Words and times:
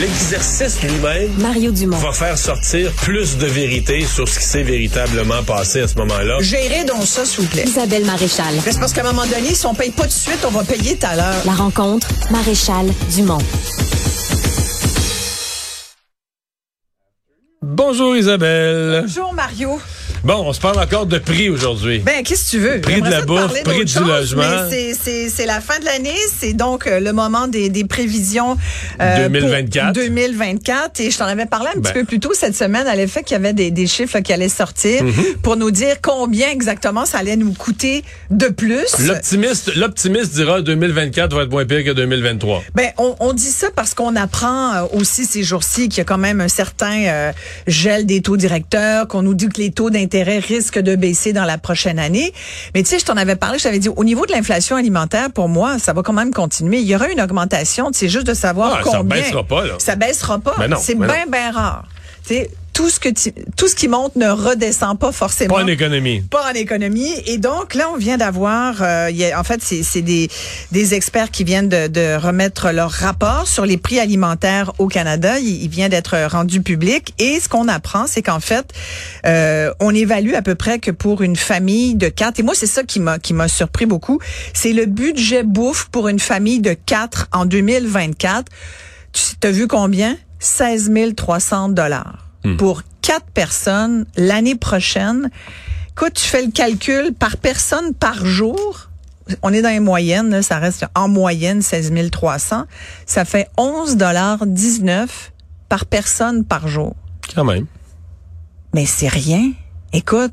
L'exercice 0.00 0.82
lui-même 0.82 1.30
Mario 1.38 1.70
Dumont. 1.70 1.98
va 1.98 2.12
faire 2.12 2.38
sortir 2.38 2.90
plus 2.92 3.36
de 3.36 3.46
vérité 3.46 4.04
sur 4.04 4.26
ce 4.26 4.38
qui 4.38 4.44
s'est 4.44 4.62
véritablement 4.62 5.42
passé 5.42 5.80
à 5.80 5.88
ce 5.88 5.96
moment-là. 5.96 6.38
Gérez 6.40 6.84
donc 6.84 7.04
ça, 7.04 7.24
s'il 7.24 7.42
vous 7.44 7.50
plaît. 7.50 7.64
Isabelle 7.66 8.04
Maréchal. 8.06 8.54
C'est 8.64 8.80
parce 8.80 8.92
qu'à 8.94 9.02
un 9.02 9.12
moment 9.12 9.26
donné, 9.26 9.54
si 9.54 9.66
on 9.66 9.74
paye 9.74 9.90
pas 9.90 10.04
tout 10.04 10.08
de 10.08 10.12
suite, 10.12 10.38
on 10.46 10.50
va 10.50 10.64
payer 10.64 10.96
tout 10.96 11.06
à 11.06 11.16
l'heure. 11.16 11.42
La 11.44 11.52
rencontre, 11.52 12.08
Maréchal 12.30 12.86
Dumont. 13.14 13.38
Bonjour 17.60 18.16
Isabelle. 18.16 19.02
Bonjour, 19.02 19.32
Mario. 19.34 19.78
Bon, 20.24 20.44
on 20.46 20.52
se 20.52 20.60
parle 20.60 20.78
encore 20.78 21.06
de 21.06 21.18
prix 21.18 21.50
aujourd'hui. 21.50 21.98
Ben, 21.98 22.22
qu'est-ce 22.22 22.44
que 22.44 22.50
tu 22.50 22.58
veux? 22.60 22.80
Prix 22.80 23.02
de 23.02 23.10
la 23.10 23.22
bouffe, 23.22 23.60
prix 23.64 23.84
du 23.84 23.98
logement. 23.98 24.42
c'est- 24.70 25.46
la 25.46 25.60
fin 25.60 25.80
de 25.80 25.84
l'année, 25.84 26.14
c'est 26.38 26.52
donc 26.52 26.86
euh, 26.86 27.00
le 27.00 27.12
moment 27.12 27.48
des, 27.48 27.68
des 27.68 27.82
prévisions 27.84 28.56
euh, 29.00 29.28
2024. 29.28 29.84
pour 29.86 29.92
2024. 30.04 31.00
Et 31.00 31.10
je 31.10 31.18
t'en 31.18 31.24
avais 31.24 31.46
parlé 31.46 31.66
un 31.74 31.80
Ben. 31.80 31.82
petit 31.82 31.92
peu 31.92 32.04
plus 32.04 32.20
tôt 32.20 32.32
cette 32.32 32.54
semaine 32.54 32.86
à 32.86 32.94
l'effet 32.94 33.24
qu'il 33.24 33.32
y 33.34 33.40
avait 33.40 33.52
des, 33.52 33.72
des 33.72 33.88
chiffres 33.88 34.14
là, 34.18 34.22
qui 34.22 34.32
allaient 34.32 34.48
sortir 34.48 35.02
Mm-hmm. 35.02 35.38
pour 35.42 35.56
nous 35.56 35.72
dire 35.72 35.96
combien 36.00 36.48
exactement 36.50 37.04
ça 37.04 37.18
allait 37.18 37.34
nous 37.36 37.52
coûter 37.52 38.04
de 38.30 38.46
plus. 38.46 38.86
L'optimiste, 39.00 39.74
l'optimiste 39.74 40.34
dira 40.34 40.60
2024 40.62 41.34
va 41.34 41.42
être 41.42 41.50
moins 41.50 41.64
pire 41.64 41.82
que 41.84 41.90
2023. 41.90 42.62
Ben, 42.76 42.90
on, 42.98 43.16
on 43.18 43.32
dit 43.32 43.42
ça 43.50 43.68
parce 43.74 43.94
qu'on 43.94 44.14
apprend 44.14 44.74
euh, 44.74 44.82
aussi 44.92 45.24
ces 45.24 45.42
jours-ci 45.42 45.88
qu'il 45.88 45.98
y 45.98 46.00
a 46.02 46.04
quand 46.04 46.18
même 46.18 46.40
un 46.40 46.48
certain 46.48 47.02
euh, 47.06 47.32
gel 47.66 48.06
des 48.06 48.22
taux 48.22 48.36
directeurs, 48.36 49.08
qu'on 49.08 49.22
nous 49.22 49.34
dit 49.34 49.48
que 49.48 49.60
les 49.60 49.72
taux 49.72 49.90
d'intérêt 49.90 50.11
risquent 50.14 50.78
de 50.80 50.94
baisser 50.96 51.32
dans 51.32 51.44
la 51.44 51.58
prochaine 51.58 51.98
année. 51.98 52.32
Mais 52.74 52.82
tu 52.82 52.90
sais, 52.90 52.98
je 52.98 53.04
t'en 53.04 53.16
avais 53.16 53.36
parlé, 53.36 53.58
je 53.58 53.64
t'avais 53.64 53.78
dit, 53.78 53.88
au 53.88 54.04
niveau 54.04 54.26
de 54.26 54.32
l'inflation 54.32 54.76
alimentaire, 54.76 55.30
pour 55.32 55.48
moi, 55.48 55.78
ça 55.78 55.92
va 55.92 56.02
quand 56.02 56.12
même 56.12 56.32
continuer. 56.32 56.78
Il 56.80 56.86
y 56.86 56.94
aura 56.94 57.08
une 57.08 57.20
augmentation, 57.20 57.90
c'est 57.92 58.08
juste 58.08 58.26
de 58.26 58.34
savoir 58.34 58.78
Ah, 58.80 58.84
ça 58.90 58.98
combien. 58.98 59.16
baissera 59.16 59.44
pas, 59.44 59.64
là. 59.64 59.74
Ça 59.78 59.96
baissera 59.96 60.38
pas. 60.38 60.54
Ben 60.58 60.74
c'est 60.78 60.94
ben 60.94 61.06
bien, 61.06 61.26
bien 61.30 61.50
rare. 61.52 61.84
Tu 62.26 62.34
sais, 62.34 62.50
tout 62.72 62.88
ce 62.88 62.98
que 62.98 63.08
tu- 63.10 63.32
tout 63.56 63.68
ce 63.68 63.74
qui 63.74 63.86
monte 63.88 64.16
ne 64.16 64.28
redescend 64.28 64.98
pas 64.98 65.12
forcément 65.12 65.54
Pas 65.56 65.62
en 65.62 65.66
économie. 65.66 66.22
pas 66.22 66.50
en 66.50 66.54
économie. 66.54 67.12
Et 67.26 67.38
donc, 67.38 67.74
là, 67.74 67.88
on 67.92 67.96
vient 67.96 68.16
d'avoir, 68.16 68.76
euh, 68.82 69.10
en 69.36 69.44
fait, 69.44 69.60
c'est 69.62 69.82
c'est 69.82 70.00
des, 70.02 70.28
des 70.72 70.94
experts 70.94 71.30
qui 71.30 71.44
viennent 71.44 71.68
de, 71.68 71.86
de 71.88 72.16
remettre 72.16 72.70
leur 72.72 72.90
rapport 72.90 73.46
sur 73.46 73.66
les 73.66 73.76
prix 73.76 73.98
alimentaires 74.00 74.72
au 74.78 74.88
Canada. 74.88 75.38
Il, 75.38 75.62
il 75.62 75.68
vient 75.68 75.88
d'être 75.88 76.16
rendu 76.30 76.62
public. 76.62 77.12
Et 77.18 77.40
ce 77.40 77.48
qu'on 77.48 77.68
apprend, 77.68 78.06
c'est 78.06 78.22
qu'en 78.22 78.40
fait, 78.40 78.72
euh, 79.26 79.72
on 79.80 79.94
évalue 79.94 80.34
à 80.34 80.42
peu 80.42 80.54
près 80.54 80.78
que 80.78 80.90
pour 80.90 81.22
une 81.22 81.36
famille 81.36 81.94
de 81.94 82.08
quatre, 82.08 82.40
et 82.40 82.42
moi, 82.42 82.54
c'est 82.54 82.66
ça 82.66 82.82
qui 82.84 83.00
m'a 83.00 83.18
qui 83.18 83.34
m'a 83.34 83.48
surpris 83.48 83.86
beaucoup, 83.86 84.18
c'est 84.54 84.72
le 84.72 84.86
budget 84.86 85.42
bouffe 85.42 85.88
pour 85.92 86.08
une 86.08 86.18
famille 86.20 86.60
de 86.60 86.72
quatre 86.74 87.28
en 87.32 87.44
2024. 87.44 88.50
Tu 89.12 89.46
as 89.46 89.50
vu 89.50 89.66
combien? 89.68 90.16
16 90.38 90.90
300 91.16 91.68
dollars 91.68 92.31
pour 92.58 92.82
quatre 93.02 93.26
personnes 93.26 94.06
l'année 94.16 94.56
prochaine. 94.56 95.30
Écoute, 95.90 96.14
tu 96.14 96.24
fais 96.24 96.44
le 96.44 96.50
calcul 96.50 97.12
par 97.12 97.36
personne 97.36 97.94
par 97.94 98.24
jour. 98.24 98.88
On 99.42 99.52
est 99.52 99.62
dans 99.62 99.68
les 99.68 99.80
moyennes, 99.80 100.30
là, 100.30 100.42
ça 100.42 100.58
reste 100.58 100.86
en 100.94 101.08
moyenne 101.08 101.62
16 101.62 101.92
300. 102.10 102.64
Ça 103.06 103.24
fait 103.24 103.48
11 103.56 103.96
dollars 103.96 104.46
19 104.46 105.32
par 105.68 105.86
personne 105.86 106.44
par 106.44 106.68
jour. 106.68 106.96
Quand 107.34 107.44
même. 107.44 107.66
Mais 108.74 108.86
c'est 108.86 109.08
rien. 109.08 109.52
Écoute, 109.92 110.32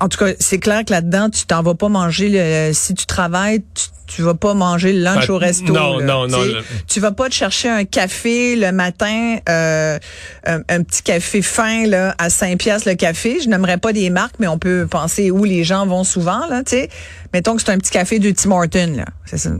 en 0.00 0.08
tout 0.08 0.18
cas, 0.18 0.32
c'est 0.40 0.58
clair 0.58 0.84
que 0.84 0.92
là-dedans, 0.92 1.30
tu 1.30 1.46
t'en 1.46 1.62
vas 1.62 1.74
pas 1.74 1.88
manger 1.88 2.28
le, 2.30 2.72
si 2.74 2.94
tu 2.94 3.06
travailles, 3.06 3.62
tu, 3.74 3.84
tu 4.16 4.22
vas 4.22 4.34
pas 4.34 4.54
manger 4.54 4.92
le 4.92 5.02
lunch 5.02 5.26
Ah, 5.28 5.32
au 5.32 5.38
resto. 5.38 5.72
non, 5.72 5.98
là, 5.98 6.04
non, 6.04 6.26
non, 6.26 6.42
le- 6.42 6.64
Tu 6.88 6.98
vas 6.98 7.12
pas 7.12 7.28
te 7.28 7.34
chercher 7.34 7.68
un 7.68 7.84
café 7.84 8.56
le 8.56 8.72
matin, 8.72 9.36
euh, 9.48 9.98
un, 10.44 10.58
un 10.68 10.82
petit 10.82 11.02
café 11.02 11.40
fin 11.42 11.86
là 11.86 12.16
à 12.18 12.28
5 12.30 12.58
pièces 12.58 12.84
le 12.86 12.94
café. 12.96 13.38
Je 13.40 13.48
n'aimerais 13.48 13.78
pas 13.78 13.92
des 13.92 14.10
marques, 14.10 14.34
mais 14.40 14.48
on 14.48 14.58
peut 14.58 14.88
penser 14.90 15.30
où 15.30 15.44
les 15.44 15.62
gens 15.62 15.86
vont 15.86 16.02
souvent 16.02 16.44
là, 16.48 16.64
tu 16.64 16.70
sais. 16.72 16.88
Mettons 17.32 17.54
que 17.54 17.62
c'est 17.62 17.70
un 17.70 17.78
petit 17.78 17.92
café 17.92 18.18
de 18.18 18.32
Tim 18.32 18.50
Horton 18.50 18.94
là, 18.96 19.04
c'est 19.24 19.38
ça. 19.38 19.50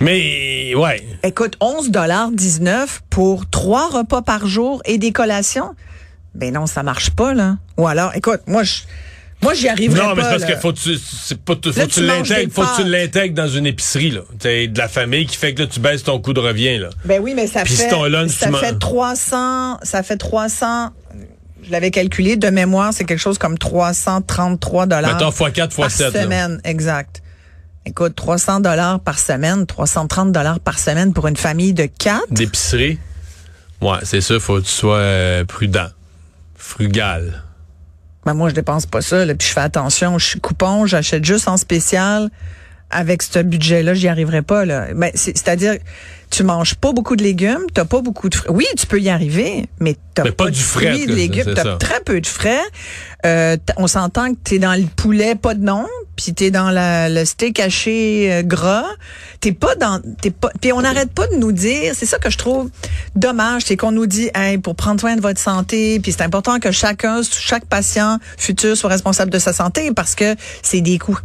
Mais, 0.00 0.74
ouais. 0.76 1.02
Écoute, 1.24 1.56
11 1.60 1.90
dollars 1.90 2.30
19 2.30 3.02
pour 3.10 3.48
trois 3.50 3.88
repas 3.88 4.22
par 4.22 4.46
jour 4.46 4.80
et 4.84 4.98
des 4.98 5.10
collations? 5.12 5.74
Ben 6.34 6.52
non, 6.52 6.66
ça 6.66 6.82
marche 6.82 7.10
pas 7.10 7.34
là. 7.34 7.56
Ou 7.76 7.86
alors, 7.86 8.14
écoute, 8.14 8.40
moi 8.46 8.62
je 8.62 8.82
moi 9.44 9.54
j'y 9.54 9.68
arriverai 9.68 10.00
Non, 10.00 10.14
mais 10.14 10.22
pas. 10.22 10.22
c'est 10.22 10.30
parce 10.30 10.40
là. 10.42 10.46
qu'il 10.48 10.56
faut 10.60 10.72
que 10.72 10.78
tu, 10.78 11.36
pas, 11.36 11.54
faut 11.62 11.78
Là, 11.78 11.86
tu 11.86 11.92
tu 11.92 12.02
l'intègres, 12.06 12.52
faut 12.52 12.62
que 12.62 12.82
tu 12.82 12.88
l'intègres 12.88 13.34
dans 13.34 13.48
une 13.48 13.66
épicerie, 13.66 14.10
là. 14.10 14.22
T'as 14.40 14.66
de 14.66 14.76
la 14.78 14.88
famille 14.88 15.26
qui 15.26 15.36
fait 15.36 15.54
que 15.54 15.62
là, 15.62 15.68
tu 15.68 15.78
baisses 15.78 16.02
ton 16.02 16.18
coût 16.18 16.32
de 16.32 16.40
revient, 16.40 16.78
là. 16.78 16.90
Ben 17.04 17.20
oui, 17.22 17.34
mais 17.36 17.46
ça 17.46 17.62
Puis 17.62 17.74
fait 17.74 17.84
si 17.84 17.88
ton 17.88 18.04
lunch, 18.04 18.30
ça 18.32 18.50
fait 18.52 18.78
300, 18.78 19.78
ça 19.82 20.02
fait 20.02 20.16
300 20.16 20.90
je 21.62 21.70
l'avais 21.70 21.90
calculé 21.90 22.36
de 22.36 22.48
mémoire, 22.48 22.92
c'est 22.92 23.04
quelque 23.04 23.18
chose 23.20 23.38
comme 23.38 23.56
333 23.56 24.86
dollars. 24.86 25.14
Mettons 25.14 25.30
fois 25.30 25.50
4 25.50 25.72
fois 25.72 25.86
par 25.86 25.90
7, 25.96 26.12
là. 26.12 26.22
semaine, 26.22 26.60
exact. 26.64 27.22
Écoute, 27.86 28.14
300 28.16 28.60
dollars 28.60 29.00
par 29.00 29.18
semaine, 29.18 29.66
330 29.66 30.32
dollars 30.32 30.60
par 30.60 30.78
semaine 30.78 31.12
pour 31.12 31.26
une 31.26 31.36
famille 31.36 31.72
de 31.74 31.86
quatre? 31.86 32.26
D'épicerie? 32.30 32.98
Ouais, 33.80 33.98
c'est 34.02 34.20
ça, 34.20 34.38
faut 34.40 34.56
que 34.56 34.64
tu 34.66 34.70
sois 34.72 34.96
euh, 34.96 35.44
prudent. 35.44 35.88
Frugal. 36.56 37.42
Ben 38.26 38.34
moi, 38.34 38.48
je 38.48 38.54
dépense 38.54 38.86
pas 38.86 39.00
ça. 39.02 39.24
Là, 39.24 39.34
puis 39.34 39.46
je 39.48 39.52
fais 39.52 39.60
attention. 39.60 40.18
Je 40.18 40.26
suis 40.26 40.40
coupon, 40.40 40.86
j'achète 40.86 41.24
juste 41.24 41.48
en 41.48 41.56
spécial. 41.56 42.30
Avec 42.90 43.22
ce 43.22 43.40
budget-là, 43.40 43.94
j'y 43.94 44.08
arriverai 44.08 44.42
pas. 44.42 44.64
Là. 44.64 44.86
Ben, 44.94 45.10
c'est- 45.14 45.36
C'est-à-dire, 45.36 45.76
tu 46.30 46.44
manges 46.44 46.74
pas 46.74 46.92
beaucoup 46.92 47.16
de 47.16 47.22
légumes, 47.24 47.62
t'as 47.72 47.84
pas 47.86 48.00
beaucoup 48.00 48.28
de 48.28 48.34
frais. 48.36 48.50
Oui, 48.50 48.66
tu 48.78 48.86
peux 48.86 49.00
y 49.00 49.08
arriver, 49.08 49.66
mais 49.80 49.96
t'as 50.14 50.22
pas, 50.24 50.32
pas 50.32 50.44
de 50.46 50.50
du 50.50 50.60
frais, 50.60 50.92
fruits, 50.92 51.06
de 51.06 51.10
c'est- 51.12 51.16
légumes, 51.16 51.54
t'as 51.54 51.76
très 51.76 52.00
peu 52.00 52.20
de 52.20 52.26
frais. 52.26 52.60
Euh, 53.26 53.56
on 53.78 53.86
s'entend 53.88 54.32
que 54.32 54.38
t'es 54.44 54.58
dans 54.58 54.74
le 54.78 54.86
poulet, 54.94 55.34
pas 55.34 55.54
de 55.54 55.64
nom, 55.64 55.86
puis 56.16 56.34
t'es 56.34 56.50
dans 56.50 56.70
le 56.72 57.24
steak 57.24 57.60
haché 57.60 58.32
euh, 58.32 58.42
gras. 58.42 58.86
T'es 59.40 59.52
pas 59.52 59.74
dans, 59.74 60.00
t'es 60.20 60.30
pas. 60.30 60.50
Puis 60.60 60.72
on 60.72 60.82
n'arrête 60.82 61.12
pas 61.12 61.26
de 61.26 61.36
nous 61.36 61.52
dire. 61.52 61.94
C'est 61.94 62.06
ça 62.06 62.18
que 62.18 62.30
je 62.30 62.38
trouve 62.38 62.70
dommage, 63.14 63.62
c'est 63.66 63.76
qu'on 63.76 63.92
nous 63.92 64.06
dit, 64.06 64.30
hey, 64.34 64.58
pour 64.58 64.74
prendre 64.74 65.00
soin 65.00 65.16
de 65.16 65.20
votre 65.20 65.40
santé, 65.40 66.00
puis 66.00 66.12
c'est 66.12 66.22
important 66.22 66.58
que 66.58 66.70
chacun, 66.70 67.20
chaque 67.22 67.66
patient 67.66 68.18
futur 68.36 68.76
soit 68.76 68.90
responsable 68.90 69.30
de 69.30 69.38
sa 69.38 69.52
santé 69.52 69.92
parce 69.92 70.14
que 70.14 70.34
c'est 70.62 70.80
des 70.80 70.98
coûts 70.98 71.18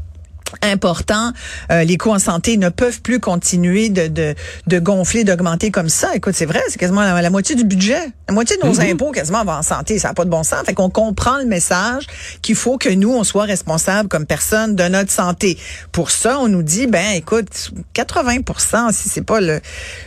important. 0.61 1.31
Euh, 1.71 1.83
les 1.83 1.97
coûts 1.97 2.11
en 2.11 2.19
santé 2.19 2.57
ne 2.57 2.69
peuvent 2.69 3.01
plus 3.01 3.19
continuer 3.19 3.89
de, 3.89 4.07
de, 4.07 4.35
de 4.67 4.79
gonfler, 4.79 5.23
d'augmenter 5.23 5.71
comme 5.71 5.89
ça. 5.89 6.15
Écoute, 6.15 6.33
c'est 6.35 6.45
vrai, 6.45 6.61
c'est 6.69 6.79
quasiment 6.79 7.01
la, 7.01 7.21
la 7.21 7.29
moitié 7.29 7.55
du 7.55 7.63
budget. 7.63 8.11
La 8.27 8.33
moitié 8.33 8.57
de 8.57 8.67
nos 8.67 8.79
impôts 8.81 9.11
quasiment 9.11 9.43
va 9.43 9.57
en 9.57 9.63
santé. 9.63 9.99
Ça 9.99 10.09
n'a 10.09 10.13
pas 10.13 10.25
de 10.25 10.29
bon 10.29 10.43
sens. 10.43 10.63
Fait 10.65 10.73
qu'on 10.73 10.89
comprend 10.89 11.37
le 11.37 11.45
message 11.45 12.05
qu'il 12.41 12.55
faut 12.55 12.77
que 12.77 12.89
nous, 12.89 13.13
on 13.13 13.23
soit 13.23 13.43
responsables 13.43 14.09
comme 14.09 14.25
personne 14.25 14.75
de 14.75 14.83
notre 14.83 15.11
santé. 15.11 15.57
Pour 15.91 16.11
ça, 16.11 16.39
on 16.39 16.47
nous 16.47 16.63
dit, 16.63 16.87
ben 16.87 17.15
écoute, 17.15 17.71
80 17.93 18.91
si 18.91 19.09
c'est 19.09 19.21
pas 19.21 19.41
le... 19.41 19.59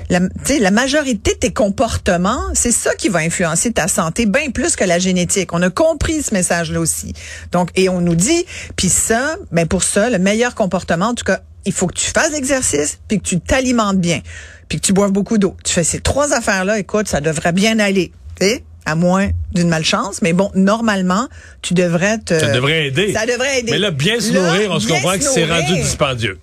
La, 0.08 0.20
tu 0.20 0.26
sais, 0.44 0.58
la 0.58 0.70
majorité 0.70 1.34
de 1.34 1.38
tes 1.38 1.52
comportements, 1.52 2.42
c'est 2.54 2.72
ça 2.72 2.94
qui 2.94 3.08
va 3.08 3.20
influencer 3.20 3.72
ta 3.72 3.88
santé 3.88 4.26
bien 4.26 4.50
plus 4.50 4.76
que 4.76 4.84
la 4.84 4.98
génétique. 4.98 5.52
On 5.52 5.62
a 5.62 5.70
compris 5.70 6.22
ce 6.22 6.34
message-là 6.34 6.80
aussi. 6.80 7.14
Donc, 7.50 7.70
et 7.74 7.88
on 7.88 8.00
nous 8.00 8.14
dit, 8.14 8.44
puis 8.76 8.88
ça, 8.88 9.36
ben 9.50 9.66
pour 9.66 9.82
ça, 9.82 10.10
le 10.10 10.18
meilleur 10.32 10.54
comportement, 10.54 11.08
en 11.08 11.14
tout 11.14 11.24
cas, 11.24 11.40
il 11.66 11.72
faut 11.72 11.86
que 11.86 11.94
tu 11.94 12.10
fasses 12.10 12.32
l'exercice, 12.32 12.98
puis 13.06 13.18
que 13.20 13.24
tu 13.24 13.38
t'alimentes 13.38 13.98
bien, 13.98 14.20
puis 14.68 14.80
que 14.80 14.86
tu 14.86 14.94
boives 14.94 15.12
beaucoup 15.12 15.36
d'eau. 15.36 15.56
Tu 15.62 15.72
fais 15.72 15.84
ces 15.84 16.00
trois 16.00 16.32
affaires-là, 16.32 16.78
écoute, 16.78 17.06
ça 17.06 17.20
devrait 17.20 17.52
bien 17.52 17.78
aller. 17.78 18.12
Tu 18.40 18.46
sais, 18.46 18.64
à 18.86 18.94
moins 18.94 19.28
d'une 19.52 19.68
malchance, 19.68 20.22
mais 20.22 20.32
bon, 20.32 20.50
normalement, 20.54 21.28
tu 21.60 21.74
devrais 21.74 22.18
te... 22.18 22.38
Ça 22.38 22.48
devrait 22.48 22.86
aider. 22.86 23.12
Ça 23.12 23.26
devrait 23.26 23.60
aider. 23.60 23.72
Mais 23.72 23.78
là, 23.78 23.90
bien 23.90 24.18
se 24.18 24.32
Là, 24.32 24.40
nourrir, 24.40 24.70
on 24.70 24.80
se 24.80 24.88
comprend 24.88 25.12
se 25.12 25.18
que 25.18 25.24
c'est 25.24 25.44
rendu 25.44 25.74
dispendieux. 25.74 26.40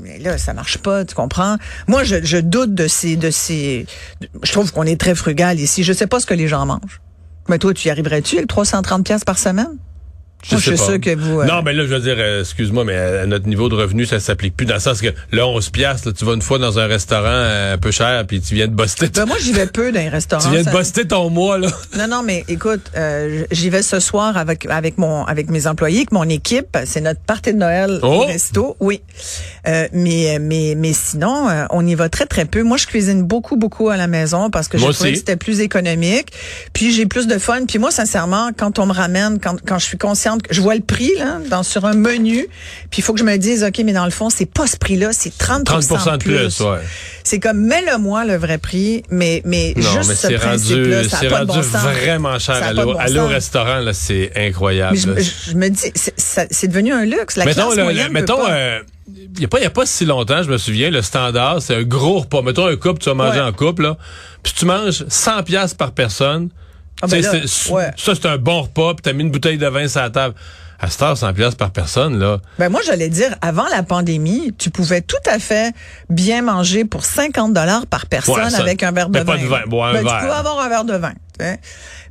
Mais 0.00 0.18
là, 0.18 0.36
ça 0.36 0.52
marche 0.52 0.78
pas, 0.78 1.04
tu 1.04 1.14
comprends? 1.14 1.56
Moi, 1.88 2.04
je, 2.04 2.22
je 2.22 2.38
doute 2.38 2.74
de 2.74 2.86
ces, 2.88 3.16
de 3.16 3.30
ces. 3.30 3.86
Je 4.42 4.52
trouve 4.52 4.70
qu'on 4.72 4.84
est 4.84 4.98
très 4.98 5.14
frugal 5.14 5.58
ici. 5.60 5.82
Je 5.82 5.92
sais 5.92 6.06
pas 6.06 6.20
ce 6.20 6.26
que 6.26 6.34
les 6.34 6.48
gens 6.48 6.64
mangent. 6.64 7.00
Mais 7.48 7.58
toi, 7.58 7.74
tu 7.74 7.88
y 7.88 7.90
arriverais-tu 7.90 8.36
avec 8.36 8.48
330 8.48 9.04
pièces 9.04 9.24
par 9.24 9.38
semaine? 9.38 9.76
Je 10.44 10.54
Moi, 10.54 10.60
sais 10.60 10.70
je 10.72 10.76
suis 10.76 10.84
pas. 10.86 10.90
sûr 10.92 11.00
que 11.00 11.14
vous, 11.16 11.40
euh, 11.40 11.44
Non, 11.46 11.62
mais 11.62 11.72
là, 11.72 11.84
je 11.84 11.94
veux 11.94 12.00
dire, 12.00 12.16
euh, 12.18 12.40
excuse-moi, 12.40 12.84
mais 12.84 12.96
à 12.96 13.26
notre 13.26 13.46
niveau 13.46 13.68
de 13.68 13.74
revenu, 13.76 14.06
ça 14.06 14.18
s'applique 14.18 14.56
plus 14.56 14.66
dans 14.66 14.74
le 14.74 14.80
sens 14.80 15.00
que 15.00 15.08
le 15.30 15.44
11 15.44 15.70
piastres, 15.70 16.08
là, 16.08 16.14
tu 16.18 16.24
vas 16.24 16.32
une 16.34 16.42
fois 16.42 16.58
dans 16.58 16.78
un 16.78 16.86
restaurant 16.86 17.22
euh, 17.28 17.74
un 17.74 17.78
peu 17.78 17.90
cher, 17.92 18.24
puis 18.26 18.40
tu 18.40 18.54
viens 18.56 18.66
de 18.66 18.74
buster, 18.74 19.08
Ben, 19.14 19.24
moi, 19.26 19.36
j'y 19.40 19.52
vais 19.52 19.66
peu 19.66 19.92
dans 19.92 20.00
les 20.00 20.08
restaurants. 20.18 20.42
tu 20.44 20.50
viens 20.50 20.62
de 20.64 20.76
buster 20.76 21.06
ton 21.06 21.30
mois, 21.30 21.58
là. 21.58 21.68
Non, 21.96 22.08
non, 22.08 22.22
mais 22.24 22.44
écoute, 22.48 22.90
euh, 22.96 23.44
j'y 23.52 23.70
vais 23.70 23.82
ce 23.82 24.00
soir 24.00 24.36
avec 24.36 24.66
avec 24.66 24.98
mon 24.98 25.24
avec 25.24 25.48
mes 25.50 25.66
employés, 25.66 25.98
avec 25.98 26.12
mon 26.12 26.28
équipe. 26.28 26.76
C'est 26.86 27.00
notre 27.00 27.20
partie 27.20 27.52
de 27.52 27.58
Noël 27.58 28.00
Oh! 28.02 28.06
au 28.06 28.26
resto, 28.26 28.76
oui. 28.80 29.00
Euh, 29.68 29.86
mais 29.92 30.38
mais 30.40 30.74
mais 30.76 30.92
sinon, 30.92 31.48
euh, 31.48 31.64
on 31.70 31.86
y 31.86 31.94
va 31.94 32.08
très 32.08 32.26
très 32.26 32.46
peu. 32.46 32.62
Moi, 32.64 32.78
je 32.78 32.86
cuisine 32.86 33.22
beaucoup 33.22 33.56
beaucoup 33.56 33.90
à 33.90 33.96
la 33.96 34.06
maison 34.08 34.50
parce 34.50 34.66
que 34.68 34.76
je 34.78 34.84
trouvais 34.86 35.12
que 35.12 35.18
c'était 35.18 35.36
plus 35.36 35.60
économique. 35.60 36.32
Puis 36.72 36.92
j'ai 36.92 37.06
plus 37.06 37.26
de 37.28 37.38
fun. 37.38 37.64
Puis 37.68 37.78
moi, 37.78 37.90
sincèrement, 37.92 38.50
quand 38.56 38.78
on 38.80 38.86
me 38.86 38.92
ramène, 38.92 39.38
quand 39.38 39.56
quand 39.66 39.78
je 39.78 39.84
suis 39.84 39.98
consciente 39.98 40.31
Je 40.50 40.60
vois 40.60 40.74
le 40.74 40.80
prix 40.80 41.10
là, 41.18 41.38
dans, 41.50 41.62
sur 41.62 41.84
un 41.84 41.94
menu, 41.94 42.46
puis 42.90 43.00
il 43.00 43.02
faut 43.02 43.12
que 43.12 43.18
je 43.20 43.24
me 43.24 43.36
dise, 43.36 43.64
OK, 43.64 43.80
mais 43.84 43.92
dans 43.92 44.04
le 44.04 44.10
fond, 44.10 44.30
c'est 44.30 44.46
pas 44.46 44.66
ce 44.66 44.76
prix-là, 44.76 45.08
c'est 45.12 45.36
30, 45.36 45.64
30 45.64 45.80
de 45.82 46.16
plus. 46.18 46.60
ouais. 46.60 46.78
C'est 47.24 47.38
comme, 47.40 47.58
mets-le-moi 47.60 48.24
le 48.24 48.36
vrai 48.36 48.58
prix, 48.58 49.02
mais, 49.10 49.42
mais 49.44 49.74
Non, 49.76 49.82
juste 49.82 50.08
mais 50.10 50.14
ce 50.16 50.26
principe-là, 50.38 51.08
ça 51.08 51.18
a 51.18 51.20
pas 51.20 51.44
de 51.44 51.50
rendu 51.52 51.58
bon 51.58 51.62
sens. 51.78 51.82
vraiment 51.82 52.38
cher. 52.38 52.56
Ça 52.56 52.64
a 52.64 52.68
Aller 52.68 52.76
pas 52.76 52.82
de 52.84 52.88
au, 52.90 52.92
bon 52.94 52.98
aller 52.98 53.18
au 53.18 53.22
sens. 53.24 53.32
restaurant, 53.32 53.78
là, 53.80 53.92
c'est 53.92 54.32
incroyable. 54.36 54.94
Mais 54.94 55.00
je, 55.00 55.10
là. 55.10 55.20
je- 55.20 55.50
je 55.52 55.56
me 55.56 55.68
dis, 55.68 55.92
c'est- 55.94 56.68
devenu 56.68 56.92
un 56.92 57.04
luxe. 57.04 57.36
La 57.36 57.44
mettons, 57.44 57.66
classe 57.70 57.78
moyenne 57.84 58.02
le- 58.08 58.08
peut 58.08 58.12
mettons, 58.20 58.36
pas. 58.38 58.50
euh, 58.52 58.78
il 59.14 59.38
n'y 59.38 59.44
a, 59.44 59.48
pas- 59.48 59.60
y 59.60 59.64
a 59.64 59.70
pas 59.70 59.86
si 59.86 60.04
longtemps, 60.04 60.42
je 60.42 60.50
me 60.50 60.58
souviens, 60.58 60.90
le 60.90 61.02
standard, 61.02 61.60
c'est 61.62 61.74
un 61.76 61.82
gros 61.82 62.20
repas. 62.20 62.42
Mettons 62.42 62.66
un 62.66 62.76
couple, 62.76 63.00
tu 63.00 63.08
vas 63.08 63.14
manger 63.14 63.40
Ouais. 63.40 63.46
en 63.46 63.52
couple, 63.52 63.82
là, 63.82 63.96
puis 64.42 64.52
tu 64.56 64.64
manges 64.64 65.04
100 65.08 65.42
pièces 65.42 65.74
par 65.74 65.92
personne. 65.92 66.48
Ah, 67.02 67.06
ben 67.08 67.20
là, 67.20 67.30
c'est- 67.46 67.70
ouais. 67.70 67.90
Ça, 67.96 68.14
c'est 68.14 68.26
un 68.26 68.38
bon 68.38 68.62
repas, 68.62 68.94
puis 68.94 69.02
t'as 69.02 69.12
mis 69.12 69.22
une 69.22 69.30
bouteille 69.30 69.58
de 69.58 69.66
vin 69.66 69.86
sur 69.88 70.00
la 70.00 70.10
table. 70.10 70.34
À 70.78 70.88
cette 70.90 71.02
heure, 71.02 71.16
100 71.16 71.32
pièces 71.32 71.54
par 71.54 71.70
personne, 71.70 72.18
là. 72.18 72.38
Ben 72.58 72.68
moi, 72.68 72.80
j'allais 72.84 73.08
dire, 73.08 73.36
avant 73.40 73.66
la 73.68 73.84
pandémie, 73.84 74.52
tu 74.58 74.70
pouvais 74.70 75.00
tout 75.00 75.14
à 75.30 75.38
fait 75.38 75.72
bien 76.10 76.42
manger 76.42 76.84
pour 76.84 77.04
50 77.04 77.52
dollars 77.54 77.86
par 77.86 78.06
personne 78.06 78.34
Ouais, 78.34 78.50
ça- 78.50 78.62
avec 78.62 78.82
un 78.82 78.90
verre 78.90 79.08
de 79.08 79.18
mais 79.18 79.24
vin. 79.24 79.32
pas 79.36 79.38
de 79.38 79.46
vin, 79.46 79.60
boire 79.68 79.90
un 79.90 79.92
Ben, 79.92 80.02
verre. 80.04 80.12
Tu 80.18 80.26
pouvais 80.26 80.38
avoir 80.38 80.58
un 80.60 80.68
verre 80.68 80.84
de 80.84 80.94
vin. 80.96 81.12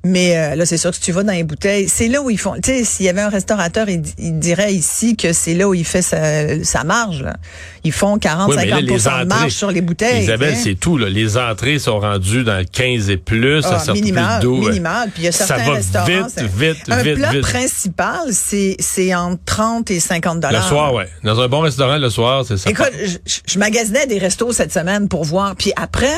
Mais 0.03 0.35
euh, 0.35 0.55
là, 0.55 0.65
c'est 0.65 0.77
sûr 0.77 0.89
que 0.89 0.95
si 0.95 1.01
tu 1.03 1.11
vas 1.11 1.21
dans 1.21 1.31
les 1.33 1.43
bouteilles, 1.43 1.87
c'est 1.87 2.07
là 2.07 2.21
où 2.23 2.31
ils 2.31 2.37
font. 2.39 2.55
Tu 2.55 2.61
sais, 2.71 2.83
s'il 2.83 3.05
y 3.05 3.09
avait 3.09 3.21
un 3.21 3.29
restaurateur, 3.29 3.87
il, 3.87 4.01
il 4.17 4.39
dirait 4.39 4.73
ici 4.73 5.15
que 5.15 5.31
c'est 5.31 5.53
là 5.53 5.67
où 5.69 5.75
il 5.75 5.85
fait 5.85 6.01
sa, 6.01 6.63
sa 6.63 6.83
marge. 6.83 7.21
là. 7.21 7.35
Ils 7.83 7.91
font 7.91 8.17
40, 8.17 8.49
Oui, 8.49 8.55
mais 8.57 8.65
là, 8.65 8.75
50 8.77 8.89
les 8.89 9.23
de 9.23 9.27
marge 9.27 9.51
sur 9.51 9.69
les 9.71 9.81
bouteilles. 9.81 10.23
Isabelle, 10.23 10.55
sais. 10.55 10.63
c'est 10.63 10.75
tout, 10.75 10.97
là. 10.97 11.07
Les 11.07 11.37
entrées 11.37 11.77
sont 11.77 11.99
rendues 11.99 12.43
dans 12.43 12.57
le 12.57 12.63
15 12.65 13.09
et 13.11 13.17
plus, 13.17 13.61
Ah, 13.63 13.79
sort 13.79 13.93
minimal, 13.95 14.39
plus 14.39 14.49
minimal. 14.49 15.09
Puis 15.13 15.21
il 15.23 15.25
y 15.25 15.27
a 15.27 15.31
Ça 15.31 15.57
va 15.57 15.73
restaurants. 15.73 16.05
vite, 16.05 16.45
vite, 16.57 16.77
un 16.89 17.03
vite, 17.03 17.15
plat 17.15 17.31
vite. 17.31 17.41
principal, 17.41 18.19
c'est 18.31 18.75
c'est 18.79 19.13
entre 19.13 19.41
30 19.45 19.91
et 19.91 19.99
50 19.99 20.39
dollars. 20.39 20.63
Le 20.63 20.67
soir, 20.67 20.93
ouais. 20.95 21.07
Dans 21.23 21.39
un 21.39 21.47
bon 21.47 21.59
restaurant, 21.61 21.97
le 21.97 22.09
soir, 22.09 22.43
c'est 22.47 22.57
ça. 22.57 22.69
Écoute, 22.69 22.91
je, 23.03 23.17
je- 23.47 23.59
magasinais 23.59 24.07
des 24.07 24.17
restos 24.17 24.51
cette 24.51 24.73
semaine 24.73 25.07
pour 25.07 25.23
voir. 25.25 25.55
Puis 25.55 25.71
après, 25.75 26.13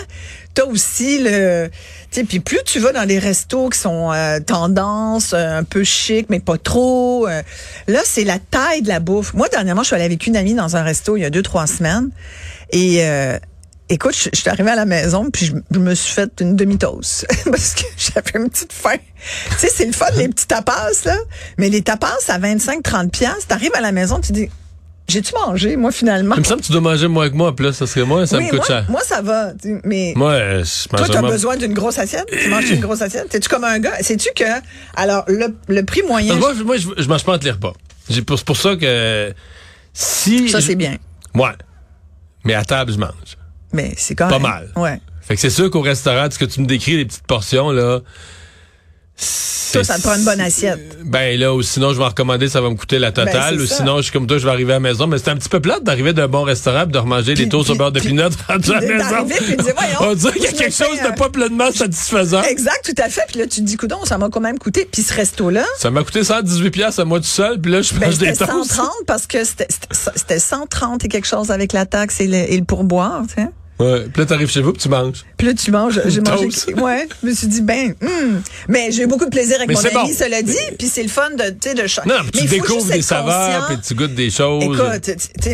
t'as 0.54 0.64
aussi 0.66 1.20
le... 1.22 1.70
Tu 2.12 2.20
sais, 2.20 2.24
puis 2.26 2.40
plus 2.40 2.60
tu 2.66 2.80
vas 2.80 2.92
dans 2.92 3.06
des 3.08 3.18
restos 3.20 3.70
qui 3.74 3.80
sont 3.80 4.12
euh, 4.12 4.40
tendance, 4.40 5.34
un 5.34 5.64
peu 5.64 5.84
chic, 5.84 6.28
mais 6.30 6.40
pas 6.40 6.58
trop. 6.58 7.28
euh, 7.28 7.42
là, 7.88 8.00
c'est 8.06 8.24
la 8.24 8.40
taille 8.40 8.82
de 8.82 8.88
la 8.88 9.00
bouffe. 9.00 9.34
Moi, 9.34 9.50
dernièrement, 9.50 9.82
je 9.82 9.88
suis 9.88 9.96
allée 9.96 10.06
avec 10.06 10.26
une 10.28 10.38
amie 10.38 10.54
dans 10.54 10.76
un 10.78 10.84
resto 10.84 11.18
il 11.18 11.22
y 11.22 11.26
a 11.26 11.30
deux, 11.30 11.44
trois 11.44 11.68
semaines. 11.68 12.10
Et... 12.72 13.06
euh, 13.06 13.38
Écoute, 13.90 14.16
je, 14.16 14.30
suis 14.34 14.50
arrivée 14.50 14.72
à 14.72 14.76
la 14.76 14.86
maison 14.86 15.30
puis 15.30 15.54
je, 15.70 15.78
me 15.78 15.94
suis 15.94 16.14
fait 16.14 16.32
une 16.40 16.56
demi-toast 16.56 17.28
parce 17.46 17.76
que 17.76 17.84
j'avais 17.98 18.32
une 18.44 18.50
petite 18.50 18.72
faim. 18.72 18.96
Tu 19.52 19.58
sais, 19.58 19.70
c'est 19.70 19.86
le 19.86 19.92
fun 19.92 20.08
les 20.16 20.30
petits 20.30 20.48
tapas 20.48 20.90
là, 21.06 21.18
mais 21.58 21.70
les 21.70 21.82
tapas 21.82 22.18
à 22.30 22.40
25-30 22.40 23.10
pièces, 23.10 23.46
t'arrives 23.48 23.76
à 23.76 23.82
la 23.82 23.92
maison, 23.92 24.22
tu 24.22 24.32
dis 24.32 24.50
j'ai-tu 25.08 25.34
mangé 25.34 25.76
moi 25.76 25.92
finalement? 25.92 26.36
Il 26.36 26.40
me 26.40 26.44
semble 26.46 26.62
que 26.62 26.66
tu 26.68 26.72
dois 26.72 26.82
manger 26.82 27.08
moins 27.08 27.30
que 27.30 27.36
moi, 27.36 27.56
plus, 27.56 27.76
parce 27.78 27.94
que 27.94 28.00
moi, 28.00 28.26
ça 28.26 28.38
oui, 28.38 28.46
me 28.46 28.50
coûte 28.50 28.60
moi, 28.60 28.68
cher. 28.68 28.86
moi, 28.90 29.02
ça 29.04 29.22
va. 29.22 29.52
Mais 29.84 30.14
Moi, 30.16 30.32
euh, 30.32 30.64
je 30.64 30.88
toi, 30.90 31.00
mange 31.00 31.10
tu 31.10 31.16
as 31.18 31.20
vraiment- 31.20 31.34
besoin 31.34 31.58
d'une 31.58 31.74
grosse 31.74 31.98
assiette? 32.00 32.26
Tu 32.32 32.50
manges 32.50 32.70
une 32.70 32.80
grosse 32.80 33.02
assiette? 33.02 33.30
T'es-tu 33.30 33.50
comme 33.50 33.64
un 33.66 33.80
gars? 33.80 33.98
Sais-tu 34.02 34.30
que, 34.36 34.44
alors, 34.96 35.24
le, 35.28 35.48
le 35.68 35.84
prix 35.84 36.02
moyen, 36.08 36.36
Moi, 36.36 36.54
je, 36.58 36.64
moi, 36.64 36.78
je, 36.78 36.88
je 36.98 37.08
mange 37.10 37.24
pas 37.24 37.34
entre 37.36 37.46
les 37.46 37.52
repas. 37.52 37.74
J'ai- 38.10 38.22
pour- 38.22 38.38
C'est 38.38 38.46
pour 38.46 38.58
ça 38.58 38.76
que 38.76 39.34
si... 39.94 40.50
ça, 40.50 40.62
c'est 40.62 40.76
bien. 40.76 40.98
Ouais. 41.36 41.50
Mais 42.46 42.54
à 42.54 42.64
table, 42.66 42.92
je 42.94 42.98
mange. 42.98 43.38
Mais 43.72 43.94
c'est 43.98 44.16
quand 44.16 44.28
Pas 44.30 44.40
même. 44.40 44.42
mal. 44.44 44.70
Ouais. 44.76 45.00
Fait 45.22 45.36
que 45.36 45.42
c'est 45.42 45.50
sûr 45.50 45.70
qu'au 45.72 45.82
restaurant, 45.82 46.28
ce 46.30 46.38
que 46.38 46.46
tu 46.46 46.60
me 46.62 46.66
décris, 46.66 46.98
les 46.98 47.06
petites 47.06 47.26
portions, 47.28 47.72
là... 47.72 48.00
Toi, 49.74 49.84
ça 49.84 49.98
te 49.98 50.04
prend 50.04 50.16
une 50.16 50.24
bonne 50.24 50.42
assiette. 50.42 51.00
Ben 51.04 51.40
là, 51.40 51.54
ou 51.54 51.64
sinon, 51.64 51.94
je 51.94 51.98
vais 51.98 52.04
en 52.04 52.10
recommander, 52.10 52.48
ça 52.48 52.62
va 52.62 52.70
me 52.70 52.76
coûter 52.76 53.00
la 53.00 53.12
totale. 53.12 53.56
Ben, 53.56 53.62
ou 53.62 53.66
c'est 53.66 53.74
ça. 53.74 53.78
sinon, 53.78 53.98
je 53.98 54.04
suis 54.04 54.12
comme 54.12 54.28
toi, 54.28 54.38
je 54.38 54.46
vais 54.46 54.52
arriver 54.52 54.74
à 54.74 54.76
la 54.76 54.80
maison. 54.80 55.08
Mais 55.08 55.18
c'est 55.18 55.30
un 55.30 55.36
petit 55.36 55.50
peu 55.50 55.60
plate 55.60 55.84
d'arriver 55.84 56.14
d'un 56.14 56.28
bon 56.28 56.44
restaurant 56.44 56.86
de 56.86 56.98
remanger 56.98 57.34
des 57.34 57.50
toasts 57.50 57.72
au 57.72 57.76
beurre 57.76 57.92
de 57.92 58.00
pinot 58.00 58.30
rendu 58.48 58.72
à 58.72 58.80
la 58.80 58.82
maison. 58.82 59.26
puis 59.26 59.56
voyons, 59.58 60.12
On 60.12 60.14
dirait 60.14 60.34
qu'il 60.34 60.44
y 60.44 60.48
a 60.48 60.52
quelque 60.52 60.76
chose 60.76 61.00
euh, 61.04 61.10
de 61.10 61.16
pas 61.16 61.30
pleinement 61.30 61.72
satisfaisant. 61.72 62.44
Exact, 62.44 62.82
tout 62.84 63.02
à 63.02 63.10
fait. 63.10 63.24
Puis 63.28 63.40
là, 63.40 63.48
tu 63.48 63.62
te 63.62 63.66
dis, 63.66 63.76
coudon, 63.76 64.06
ça 64.06 64.18
m'a 64.18 64.30
quand 64.30 64.42
même 64.42 64.60
coûté. 64.60 64.88
Puis 64.90 65.02
ce 65.02 65.14
resto-là, 65.14 65.66
Ça 65.80 65.90
m'a 65.90 66.04
coûté 66.04 66.24
118 66.24 66.70
pièces 66.70 67.00
à 67.00 67.06
moi 67.06 67.20
tout 67.20 67.26
seul, 67.26 67.60
puis 67.60 67.72
là, 67.72 67.82
je 67.82 67.94
ben, 67.94 68.08
mange 68.08 68.18
des 68.20 68.34
c'était 68.34 68.46
toasts. 68.46 68.74
130 68.74 68.92
parce 69.08 69.28
que 69.28 69.40
c'était 69.44 70.40
130 70.40 71.06
et 71.06 71.08
quelque 71.08 71.28
chose 71.28 71.52
avec 71.52 71.74
la 71.74 71.86
taxe 71.86 72.20
et 72.22 72.28
le, 72.28 72.36
et 72.36 72.58
le 72.58 72.66
pourboire, 72.66 73.24
tu 73.28 73.42
sais. 73.42 73.50
Ouais. 73.84 74.02
Puis 74.12 74.22
là, 74.22 74.26
t'arrives 74.26 74.50
chez 74.50 74.62
vous, 74.62 74.72
puis 74.74 74.82
tu 74.82 74.90
manges. 74.90 75.26
Puis 75.38 75.48
là, 75.48 75.54
tu 75.54 75.72
manges. 75.72 76.02
J'ai 76.06 76.22
mangé. 76.30 76.50
Ouais. 76.76 77.08
Je 77.22 77.28
me 77.28 77.34
suis 77.34 77.48
dit, 77.48 77.62
ben, 77.62 77.94
hum. 78.02 78.42
Mais 78.68 78.92
j'ai 78.92 79.04
eu 79.04 79.08
beaucoup 79.08 79.26
de 79.26 79.30
plaisir 79.30 79.58
avec 79.58 79.68
Mais 79.68 79.76
mon 79.76 79.82
ami, 79.82 79.94
bon. 79.94 80.18
cela 80.18 80.42
dit. 80.42 80.56
Puis 80.78 80.88
c'est 80.88 81.04
le 81.04 81.10
fun 81.10 81.30
de, 81.32 81.50
tu 81.50 81.70
sais, 81.70 81.74
de. 81.74 82.10
Non, 82.10 82.16
Mais 82.24 82.32
tu 82.32 82.46
découvres 82.48 82.86
des 82.86 83.02
saveurs, 83.02 83.68
puis 83.68 83.78
tu 83.86 83.96
goûtes 83.96 84.16
des 84.16 84.30
choses. 84.30 84.64
Écoute, 84.64 85.12
tu 85.42 85.50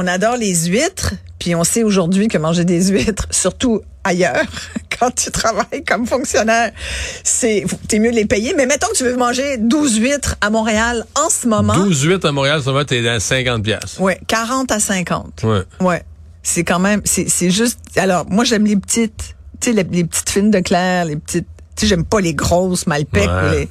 on 0.00 0.06
adore 0.06 0.36
les 0.36 0.54
huîtres, 0.66 1.14
puis 1.40 1.56
on 1.56 1.64
sait 1.64 1.82
aujourd'hui 1.82 2.28
que 2.28 2.38
manger 2.38 2.64
des 2.64 2.86
huîtres, 2.86 3.26
surtout 3.30 3.82
ailleurs, 4.04 4.44
quand 4.98 5.10
tu 5.10 5.30
travailles 5.32 5.84
comme 5.86 6.06
fonctionnaire, 6.06 6.70
c'est 7.24 7.64
t'es 7.88 7.98
mieux 7.98 8.12
de 8.12 8.16
les 8.16 8.24
payer. 8.24 8.54
Mais 8.56 8.66
mettons 8.66 8.86
que 8.88 8.96
tu 8.96 9.02
veux 9.02 9.16
manger 9.16 9.56
12 9.58 9.98
huîtres 9.98 10.36
à 10.40 10.50
Montréal 10.50 11.04
en 11.16 11.28
ce 11.28 11.48
moment. 11.48 11.74
12 11.74 12.02
8 12.02 12.24
à 12.24 12.32
Montréal, 12.32 12.62
ça 12.62 12.70
va, 12.70 12.84
t'es 12.84 13.02
dans 13.02 13.18
50 13.18 13.62
pièces. 13.64 13.98
Ouais, 13.98 14.20
40 14.28 14.70
à 14.70 14.78
50. 14.78 15.42
Ouais. 15.42 15.62
Ouais. 15.80 16.02
C'est 16.42 16.64
quand 16.64 16.78
même, 16.78 17.02
c'est 17.04 17.28
c'est 17.28 17.50
juste. 17.50 17.80
Alors, 17.96 18.26
moi, 18.30 18.44
j'aime 18.44 18.64
les 18.64 18.76
petites, 18.76 19.36
tu 19.60 19.70
sais, 19.70 19.72
les, 19.72 19.84
les 19.84 20.04
petites 20.04 20.30
fines 20.30 20.50
de 20.50 20.60
clair, 20.60 21.04
les 21.04 21.16
petites. 21.16 21.46
Tu 21.76 21.82
sais, 21.82 21.86
j'aime 21.86 22.04
pas 22.04 22.20
les 22.20 22.34
grosses. 22.34 22.86
Ouais. 22.86 23.04
ou 23.04 23.50
Les, 23.50 23.68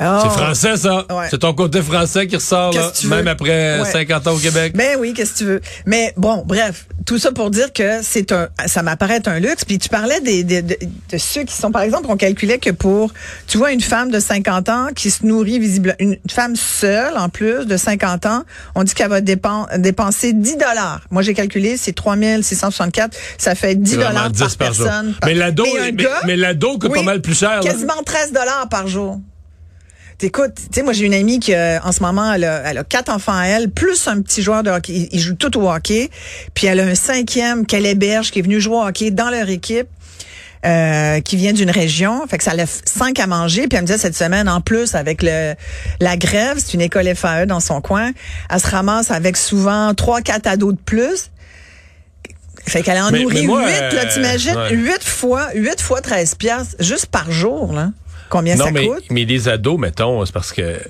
Oh. 0.00 0.18
C'est 0.22 0.30
français, 0.30 0.76
ça. 0.76 1.04
Ouais. 1.10 1.26
C'est 1.30 1.38
ton 1.38 1.52
côté 1.54 1.82
français 1.82 2.26
qui 2.26 2.36
ressort, 2.36 2.72
là, 2.72 2.92
veux? 3.02 3.08
même 3.08 3.26
après 3.28 3.80
Ouais. 3.80 3.90
50 3.90 4.26
ans 4.28 4.34
au 4.34 4.38
Québec. 4.38 4.74
Ben 4.76 4.96
oui, 4.98 5.12
qu'est-ce 5.14 5.32
que 5.32 5.38
tu 5.38 5.44
veux? 5.44 5.60
Mais 5.86 6.12
bon, 6.16 6.42
bref, 6.46 6.86
tout 7.06 7.18
ça 7.18 7.32
pour 7.32 7.50
dire 7.50 7.72
que 7.72 8.00
c'est 8.02 8.30
un, 8.32 8.48
ça 8.66 8.82
m'apparaît 8.82 9.16
être 9.16 9.28
un 9.28 9.40
luxe. 9.40 9.64
Puis 9.64 9.78
tu 9.78 9.88
parlais 9.88 10.20
des, 10.20 10.44
des- 10.44 10.62
de, 10.62 10.76
de 11.10 11.18
ceux 11.18 11.42
qui 11.42 11.54
sont, 11.54 11.70
par 11.72 11.82
exemple, 11.82 12.06
on 12.08 12.16
calculait 12.16 12.58
que 12.58 12.70
pour, 12.70 13.12
tu 13.46 13.58
vois, 13.58 13.72
une 13.72 13.80
femme 13.80 14.10
de 14.10 14.20
50 14.20 14.68
ans 14.68 14.88
qui 14.94 15.10
se 15.10 15.24
nourrit 15.26 15.58
visiblement, 15.58 15.96
une 15.98 16.16
femme 16.30 16.54
seule 16.56 17.16
en 17.16 17.28
plus 17.28 17.66
de 17.66 17.76
50 17.76 18.26
ans, 18.26 18.44
on 18.74 18.84
dit 18.84 18.94
qu'elle 18.94 19.08
va 19.10 19.20
dépen- 19.20 19.78
dépenser 19.78 20.32
10 20.32 20.56
dollars. 20.56 21.00
Moi, 21.10 21.22
j'ai 21.22 21.34
calculé, 21.34 21.76
c'est 21.76 21.92
3664, 21.92 23.16
ça 23.38 23.54
fait 23.54 23.74
10 23.74 23.90
C'est 23.90 23.96
vraiment 23.96 24.10
dollars 24.10 24.30
10 24.30 24.40
par, 24.56 24.68
personne. 24.68 25.14
Mais 25.24 25.34
l'ado, 25.34 25.64
mais, 26.26 26.36
l'ado 26.36 26.78
coûte 26.78 26.90
oui, 26.92 26.98
pas 26.98 27.02
mal 27.04 27.20
plus 27.22 27.38
cher. 27.38 27.50
là. 27.56 27.60
Quasiment 27.60 28.02
13 28.04 28.32
dollars 28.32 28.68
par 28.70 28.86
jour. 28.86 29.18
Écoute, 30.20 30.54
tu 30.56 30.62
sais, 30.72 30.82
moi 30.82 30.92
j'ai 30.92 31.04
une 31.06 31.14
amie 31.14 31.38
qui, 31.38 31.54
euh, 31.54 31.78
en 31.80 31.92
ce 31.92 32.02
moment, 32.02 32.32
elle 32.32 32.44
a, 32.44 32.62
elle 32.70 32.78
a 32.78 32.84
quatre 32.84 33.08
enfants 33.08 33.36
à 33.38 33.44
elle, 33.46 33.70
plus 33.70 34.08
un 34.08 34.20
petit 34.20 34.42
joueur 34.42 34.62
de 34.64 34.70
hockey. 34.70 34.92
Ils, 34.92 35.08
ils 35.12 35.20
jouent 35.20 35.34
tout 35.36 35.56
au 35.58 35.70
hockey. 35.70 36.10
Puis 36.54 36.66
elle 36.66 36.80
a 36.80 36.84
un 36.84 36.94
cinquième 36.96 37.64
qu'elle 37.66 37.86
héberge, 37.86 38.30
qui 38.32 38.40
est 38.40 38.42
venu 38.42 38.60
jouer 38.60 38.76
au 38.76 38.82
hockey 38.86 39.10
dans 39.12 39.30
leur 39.30 39.48
équipe. 39.48 39.86
euh, 40.66 41.20
qui 41.20 41.36
vient 41.36 41.52
d'une 41.52 41.70
région, 41.70 42.26
fait 42.26 42.36
que 42.36 42.42
ça 42.42 42.52
lève 42.52 42.68
cinq 42.84 43.20
à 43.20 43.28
manger. 43.28 43.68
Puis 43.68 43.76
elle 43.76 43.82
me 43.82 43.86
disait 43.86 43.96
cette 43.98 44.16
semaine, 44.16 44.48
en 44.48 44.60
plus 44.60 44.96
avec 44.96 45.22
le 45.22 45.54
la 46.00 46.16
grève, 46.16 46.56
c'est 46.58 46.74
une 46.74 46.80
école 46.80 47.06
FAE 47.14 47.46
dans 47.46 47.60
son 47.60 47.80
coin, 47.80 48.10
elle 48.50 48.58
se 48.60 48.66
ramasse 48.66 49.12
avec 49.12 49.36
souvent 49.36 49.94
trois, 49.94 50.20
quatre 50.20 50.48
ados 50.48 50.74
de 50.74 50.80
plus. 50.80 51.30
Fait 52.66 52.82
qu'elle 52.82 52.98
en 53.00 53.12
Mais- 53.12 53.22
nourrit 53.22 53.42
mais 53.42 53.46
moi, 53.46 53.60
huit, 53.68 53.94
là, 53.94 54.02
euh, 54.04 54.12
t'imagines? 54.12 54.56
ouais. 54.56 54.74
Huit 54.74 55.04
fois, 55.04 55.48
huit 55.54 55.80
fois 55.80 56.00
13 56.00 56.34
piastres, 56.34 56.74
juste 56.80 57.06
par 57.06 57.30
jour, 57.30 57.72
là. 57.72 57.92
Combien 58.28 58.56
non, 58.56 58.66
ça 58.66 58.70
mais, 58.70 58.86
coûte? 58.86 59.04
mais 59.10 59.24
les 59.24 59.48
ados, 59.48 59.78
mettons, 59.78 60.24
c'est 60.24 60.32
parce 60.32 60.52
que 60.52 60.80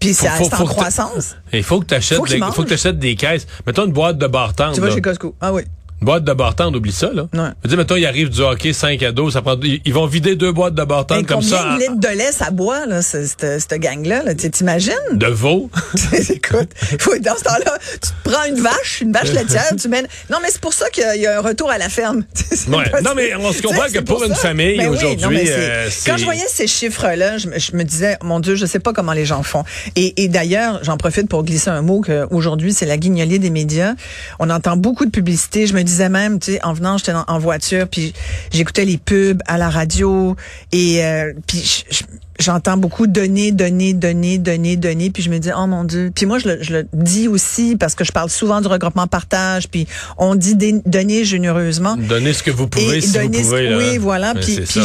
Puis 0.00 0.14
c'est 0.14 0.28
faut 0.28 0.52
en 0.54 0.64
croissance. 0.64 1.36
il 1.52 1.62
faut 1.62 1.80
que 1.80 1.86
tu 1.86 1.94
achètes, 1.94 2.20
des, 2.28 2.38
mangent. 2.38 2.54
faut 2.54 2.64
que 2.64 2.68
t'achètes 2.68 2.98
des 2.98 3.14
caisses. 3.16 3.46
Mettons 3.66 3.86
une 3.86 3.92
boîte 3.92 4.18
de 4.18 4.26
bartende. 4.26 4.74
Tu 4.74 4.80
vas 4.80 4.90
chez 4.90 5.00
Costco. 5.00 5.34
Ah 5.40 5.52
oui. 5.52 5.62
Boîte 6.04 6.24
de 6.24 6.32
bartende, 6.32 6.76
oublie 6.76 6.92
ça, 6.92 7.10
là. 7.12 7.22
Ouais. 7.32 7.50
Je 7.64 7.68
dire, 7.68 7.78
mettons, 7.78 7.96
il 7.96 8.06
arrive 8.06 8.28
du 8.28 8.40
hockey, 8.40 8.72
5 8.72 9.02
ados, 9.02 9.32
ça 9.32 9.42
prend, 9.42 9.56
ils, 9.62 9.80
ils 9.84 9.92
vont 9.94 10.06
vider 10.06 10.36
deux 10.36 10.52
boîtes 10.52 10.74
de 10.74 10.84
bartende 10.84 11.26
comme 11.26 11.36
combien 11.40 11.48
ça. 11.58 11.68
en- 11.70 11.74
de 11.76 11.80
litres 11.80 11.96
de 12.00 12.08
lait 12.08 12.32
ça 12.32 12.50
boit, 12.50 12.86
là, 12.86 13.02
ce- 13.02 13.24
cette, 13.26 13.60
cette 13.60 13.80
gang-là? 13.80 14.22
Là, 14.22 14.34
Tu 14.34 14.50
t'imagines? 14.50 14.92
de 15.12 15.26
veau? 15.26 15.70
Écoute, 16.12 16.70
faut- 17.00 17.18
dans 17.18 17.36
ce 17.36 17.44
temps-là, 17.44 17.78
tu 17.92 17.98
te 18.10 18.30
prends 18.30 18.44
une 18.48 18.60
vache, 18.60 19.00
une 19.00 19.12
vache 19.12 19.32
laitière, 19.32 19.70
tu 19.80 19.88
mènes. 19.88 20.06
Non, 20.30 20.38
mais 20.42 20.48
c'est 20.50 20.60
pour 20.60 20.74
ça 20.74 20.88
qu'il 20.90 21.02
y 21.20 21.26
a- 21.26 21.38
un 21.38 21.40
retour 21.42 21.70
à 21.70 21.78
la 21.78 21.88
ferme. 21.88 22.24
Ouais. 22.68 22.90
Non, 23.02 23.10
mais 23.14 23.34
on 23.34 23.52
se 23.52 23.60
comprend 23.62 23.86
que 23.92 23.98
pour 24.00 24.24
une 24.24 24.34
famille, 24.34 24.78
Ben 24.78 24.88
aujourd'hui, 24.88 25.40
euh, 25.48 25.88
Quand 26.06 26.16
je 26.16 26.24
voyais 26.24 26.44
ces 26.48 26.66
chiffres-là, 26.66 27.36
je, 27.38 27.48
me- 27.48 27.58
je 27.58 27.76
me 27.76 27.82
disais, 27.84 28.16
mon 28.22 28.40
Dieu, 28.40 28.54
je 28.54 28.64
sais 28.66 28.78
pas 28.78 28.92
comment 28.92 29.12
les 29.12 29.24
gens 29.26 29.42
font. 29.42 29.64
Et, 29.96 30.22
et 30.24 30.28
d'ailleurs, 30.28 30.80
j'en 30.82 30.96
profite 30.96 31.28
pour 31.28 31.44
glisser 31.44 31.70
un 31.70 31.82
mot 31.82 32.00
qu'aujourd'hui, 32.00 32.72
c'est 32.72 32.86
la 32.86 32.96
guignolier 32.96 33.38
des 33.38 33.50
médias. 33.50 33.94
On 34.38 34.50
entend 34.50 34.76
beaucoup 34.76 35.04
de 35.04 35.10
publicité. 35.10 35.66
Je 35.66 35.74
me 35.74 35.82
disais, 35.82 35.93
disais 35.94 36.08
même, 36.08 36.38
tu 36.38 36.52
sais, 36.52 36.64
en 36.64 36.72
venant, 36.72 36.98
j'étais 36.98 37.12
en, 37.12 37.24
en 37.26 37.38
voiture, 37.38 37.86
puis 37.88 38.12
j'écoutais 38.52 38.84
les 38.84 38.98
pubs 38.98 39.40
à 39.46 39.58
la 39.58 39.70
radio, 39.70 40.36
et 40.72 41.04
euh, 41.04 41.32
puis 41.46 41.58
je- 41.58 41.96
je- 41.98 42.02
j'entends 42.40 42.76
beaucoup 42.76 43.06
donner, 43.06 43.52
donner, 43.52 43.94
donner, 43.94 44.38
donner, 44.38 44.76
donner, 44.76 45.10
puis 45.10 45.22
je 45.22 45.30
me 45.30 45.38
dis, 45.38 45.50
oh 45.56 45.66
mon 45.68 45.84
Dieu. 45.84 46.10
Puis 46.12 46.26
moi, 46.26 46.40
je 46.40 46.48
le, 46.48 46.62
je 46.62 46.72
le 46.72 46.88
dis 46.92 47.28
aussi 47.28 47.76
parce 47.76 47.94
que 47.94 48.04
je 48.04 48.10
parle 48.10 48.28
souvent 48.28 48.60
du 48.60 48.66
regroupement 48.66 49.06
partage, 49.06 49.68
puis 49.68 49.86
on 50.18 50.34
dit 50.34 50.56
donner 50.84 51.24
généreusement. 51.24 51.96
Donnez 51.96 52.32
ce 52.32 52.42
que 52.42 52.50
vous 52.50 52.66
pouvez 52.66 52.98
Et 52.98 53.00
si 53.00 53.12
donner 53.12 53.38
vous 53.40 53.50
pouvez. 53.50 53.76
oui, 53.76 53.98
voilà. 53.98 54.34
Mais 54.34 54.40
Puis, 54.40 54.56
puis 54.56 54.80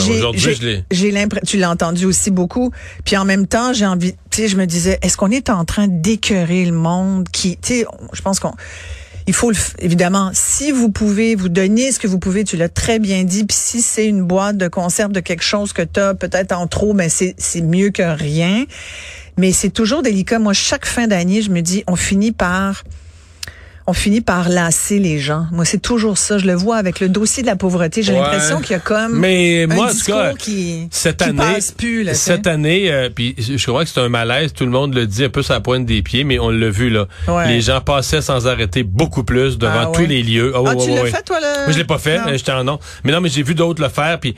j'ai, 0.91 1.11
l'impression, 1.11 1.43
tu 1.47 1.57
l'as 1.57 1.71
entendu 1.71 2.05
aussi 2.05 2.29
beaucoup. 2.29 2.71
Puis 3.03 3.17
en 3.17 3.25
même 3.25 3.47
temps, 3.47 3.73
j'ai 3.73 3.87
envie, 3.87 4.13
tu 4.29 4.41
sais, 4.43 4.47
je 4.47 4.55
me 4.55 4.65
disais, 4.65 4.99
est-ce 5.01 5.17
qu'on 5.17 5.31
est 5.31 5.49
en 5.49 5.65
train 5.65 5.87
d'écœurer 5.87 6.65
le 6.65 6.71
monde 6.73 7.27
qui, 7.31 7.57
tu 7.57 7.79
sais, 7.79 7.85
je 8.13 8.21
pense 8.21 8.39
qu'on, 8.39 8.53
il 9.27 9.33
faut 9.33 9.51
le 9.51 9.57
évidemment, 9.79 10.31
si 10.33 10.71
vous 10.71 10.89
pouvez 10.89 11.35
vous 11.35 11.49
donner 11.49 11.91
ce 11.91 11.99
que 11.99 12.07
vous 12.07 12.19
pouvez, 12.19 12.43
tu 12.43 12.57
l'as 12.57 12.69
très 12.69 12.99
bien 12.99 13.23
dit. 13.23 13.45
Puis 13.45 13.57
si 13.57 13.81
c'est 13.81 14.07
une 14.07 14.23
boîte 14.23 14.57
de 14.57 14.67
conserve 14.67 15.11
de 15.11 15.19
quelque 15.19 15.43
chose 15.43 15.73
que 15.73 15.81
tu 15.81 15.99
as 15.99 16.13
peut-être 16.13 16.51
en 16.51 16.67
trop, 16.67 16.93
mais 16.93 17.09
c'est 17.09 17.35
c'est 17.37 17.61
mieux 17.61 17.89
que 17.89 18.03
rien. 18.03 18.65
Mais 19.37 19.53
c'est 19.53 19.69
toujours 19.69 20.01
délicat. 20.01 20.37
Moi, 20.37 20.53
chaque 20.53 20.85
fin 20.85 21.07
d'année, 21.07 21.41
je 21.41 21.49
me 21.49 21.61
dis, 21.61 21.83
on 21.87 21.95
finit 21.95 22.33
par 22.33 22.83
on 23.89 23.93
finit 23.93 24.21
par 24.21 24.49
lasser 24.49 24.99
les 24.99 25.17
gens. 25.17 25.47
Moi, 25.51 25.65
c'est 25.65 25.81
toujours 25.81 26.19
ça. 26.19 26.37
Je 26.37 26.45
le 26.45 26.53
vois 26.53 26.77
avec 26.77 26.99
le 26.99 27.09
dossier 27.09 27.41
de 27.41 27.47
la 27.47 27.55
pauvreté. 27.55 28.03
J'ai 28.03 28.13
Ouais. 28.13 28.19
l'impression 28.19 28.61
qu'il 28.61 28.71
y 28.71 28.75
a 28.75 28.79
comme 28.79 29.17
Mais 29.17 29.63
un 29.63 29.67
moi, 29.73 29.85
en 29.85 29.87
tout 29.87 29.93
discours 29.95 30.15
cas, 30.15 30.33
qui, 30.35 30.87
cette 30.91 31.17
qui 31.17 31.23
année, 31.29 31.37
passe 31.37 31.71
plus. 31.71 32.03
Là, 32.03 32.13
cette 32.13 32.45
année, 32.45 32.91
euh, 32.91 33.09
puis 33.09 33.35
je 33.39 33.65
crois 33.65 33.83
que 33.85 33.89
c'est 33.89 33.99
un 33.99 34.09
malaise. 34.09 34.53
Tout 34.53 34.65
le 34.65 34.71
monde 34.71 34.93
le 34.93 35.07
dit 35.07 35.23
un 35.23 35.29
peu 35.29 35.41
sur 35.41 35.55
la 35.55 35.59
pointe 35.61 35.87
des 35.87 36.03
pieds, 36.03 36.23
mais 36.23 36.37
on 36.37 36.49
l'a 36.51 36.69
vu 36.69 36.91
là. 36.91 37.07
Ouais. 37.27 37.47
Les 37.47 37.61
gens 37.61 37.81
passaient 37.81 38.21
sans 38.21 38.45
arrêter 38.45 38.83
beaucoup 38.83 39.23
plus 39.23 39.57
devant 39.57 39.73
Ah, 39.75 39.91
tous 39.91 40.01
ouais. 40.01 40.07
les 40.07 40.21
lieux. 40.21 40.51
Ah, 40.55 40.61
ouais, 40.61 40.69
Ah, 40.73 40.75
tu 40.75 40.89
l'as 40.91 41.05
fait, 41.05 41.23
toi, 41.23 41.39
le... 41.39 41.63
Moi, 41.65 41.71
je 41.73 41.77
l'ai 41.79 41.83
pas 41.85 41.97
fait. 41.97 42.19
J'étais 42.37 42.51
en 42.51 42.63
non. 42.63 42.77
Mais 43.03 43.11
non, 43.11 43.21
mais 43.21 43.29
j'ai 43.29 43.41
vu 43.43 43.55
d'autres 43.55 43.81
le 43.81 43.89
faire. 43.89 44.19
Puis 44.19 44.35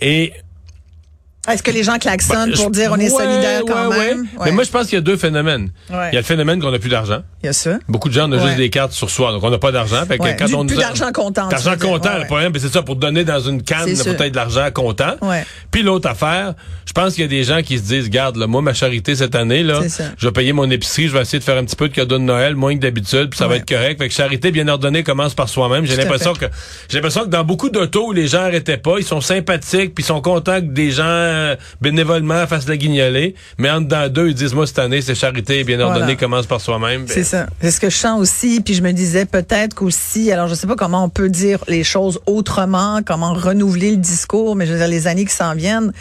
et 0.00 0.32
Est-ce 1.48 1.62
que 1.62 1.70
les 1.70 1.82
gens 1.82 1.98
klaxonnent 1.98 2.50
ben, 2.50 2.56
pour 2.56 2.70
dire 2.70 2.90
on 2.92 2.96
est 2.96 3.10
ouais, 3.10 3.24
solidaire 3.24 3.62
quand 3.66 3.88
ouais, 3.88 3.96
ouais. 3.96 4.14
même? 4.14 4.26
Mais 4.44 4.50
moi, 4.52 4.64
je 4.64 4.70
pense 4.70 4.86
qu'il 4.86 4.94
y 4.94 4.98
a 4.98 5.02
deux 5.02 5.16
phénomènes. 5.16 5.70
Il 5.90 5.94
y 5.94 5.98
a 5.98 6.10
le 6.12 6.22
phénomène 6.22 6.60
qu'on 6.60 6.72
a 6.72 6.78
plus 6.78 6.90
d'argent. 6.90 7.22
Il 7.42 7.46
y 7.46 7.48
a 7.48 7.52
ça. 7.52 7.78
Beaucoup 7.88 8.08
de 8.08 8.14
gens 8.14 8.30
ont 8.30 8.38
juste 8.38 8.56
des 8.56 8.70
cartes 8.70 8.92
sur 8.92 9.10
soi, 9.10 9.32
donc 9.32 9.42
on 9.44 9.50
n'a 9.50 9.58
pas 9.58 9.72
d'argent. 9.72 10.04
Fait 10.06 10.18
que 10.18 10.38
quand 10.38 10.46
Du- 10.46 10.54
on 10.54 10.66
plus 10.66 10.76
d'argent 10.76 11.12
comptant, 11.12 11.48
D'argent 11.48 11.74
comptant, 11.80 12.18
le 12.18 12.26
problème, 12.26 12.52
c'est 12.58 12.72
ça, 12.72 12.82
pour 12.82 12.96
donner 12.96 13.24
dans 13.24 13.40
une 13.40 13.62
canne, 13.62 13.86
peut-être 13.86 14.30
de 14.32 14.36
l'argent 14.36 14.68
comptant. 14.72 15.14
Puis 15.70 15.82
l'autre 15.82 16.08
affaire, 16.08 16.54
je 16.86 16.92
pense 16.92 17.14
qu'il 17.14 17.22
y 17.22 17.26
a 17.26 17.28
des 17.28 17.44
gens 17.44 17.62
qui 17.62 17.78
se 17.78 17.82
disent, 17.84 18.08
garde, 18.10 18.36
là, 18.36 18.46
moi, 18.46 18.62
ma 18.62 18.74
charité 18.74 19.14
cette 19.14 19.34
année, 19.34 19.62
là, 19.62 19.80
je 20.16 20.26
vais 20.26 20.32
payer 20.32 20.52
mon 20.52 20.70
épicerie, 20.70 21.08
je 21.08 21.12
vais 21.12 21.20
essayer 21.22 21.38
de 21.38 21.44
faire 21.44 21.58
un 21.58 21.64
petit 21.64 21.76
peu 21.76 21.88
de 21.88 21.94
cadeau 21.94 22.18
de 22.18 22.22
Noël, 22.22 22.56
moins 22.56 22.74
que 22.74 22.80
d'habitude, 22.80 23.30
puis 23.30 23.38
ça 23.38 23.46
va 23.46 23.56
être 23.56 23.68
correct. 23.68 23.98
Fait 24.00 24.08
que 24.08 24.14
charité 24.14 24.50
bien 24.50 24.68
ordonnée 24.68 25.02
commence 25.02 25.34
par 25.34 25.48
soi-même. 25.48 25.84
J'ai 25.86 25.96
l'impression 25.96 26.32
que, 26.34 26.46
j'ai 26.88 26.96
l'impression 26.96 27.22
que 27.22 27.28
dans 27.28 27.44
beaucoup 27.44 27.70
d'autos 27.70 28.08
où 28.08 28.12
les 28.12 28.26
gens 28.26 28.42
arrêtaient 28.42 28.76
pas, 28.76 28.96
ils 28.98 29.04
sont 29.04 29.20
sympathiques, 29.20 29.94
puis 29.94 30.02
ils 30.02 30.06
sont 30.06 30.20
contents 30.20 30.60
que 30.60 30.66
des 30.66 30.90
gens 30.90 31.04
euh, 31.38 31.56
bénévolement 31.80 32.46
fassent 32.46 32.68
la 32.68 32.76
guignoler. 32.76 33.34
Mais 33.58 33.70
en 33.70 33.80
dedans 33.80 34.08
d'eux, 34.08 34.28
ils 34.28 34.34
disent, 34.34 34.54
moi, 34.54 34.66
cette 34.66 34.78
année, 34.78 35.00
c'est 35.00 35.14
charité 35.14 35.64
bien 35.64 35.80
ordonnée 35.80 36.00
Voilà. 36.00 36.16
commence 36.16 36.46
par 36.46 36.60
soi-même. 36.60 37.06
C'est 37.08 37.24
ça. 37.24 37.46
C'est 37.60 37.70
ce 37.70 37.80
que 37.80 37.90
je 37.90 37.96
sens 37.96 38.20
aussi. 38.20 38.60
Puis 38.60 38.74
je 38.74 38.82
me 38.82 38.92
disais 38.92 39.24
peut-être 39.24 39.74
qu'aussi, 39.74 40.30
alors 40.32 40.48
je 40.48 40.54
sais 40.54 40.66
pas 40.66 40.76
comment 40.76 41.04
on 41.04 41.08
peut 41.08 41.28
dire 41.28 41.64
les 41.68 41.84
choses 41.84 42.20
autrement, 42.26 43.00
comment 43.06 43.32
renouveler 43.34 43.90
le 43.92 43.96
discours, 43.96 44.56
mais 44.56 44.66
je 44.66 44.72
veux 44.72 44.78
dire, 44.78 44.88
les 44.88 45.06
années 45.06 45.24
qui 45.24 45.34
s'en 45.34 45.54
viennent 45.54 45.92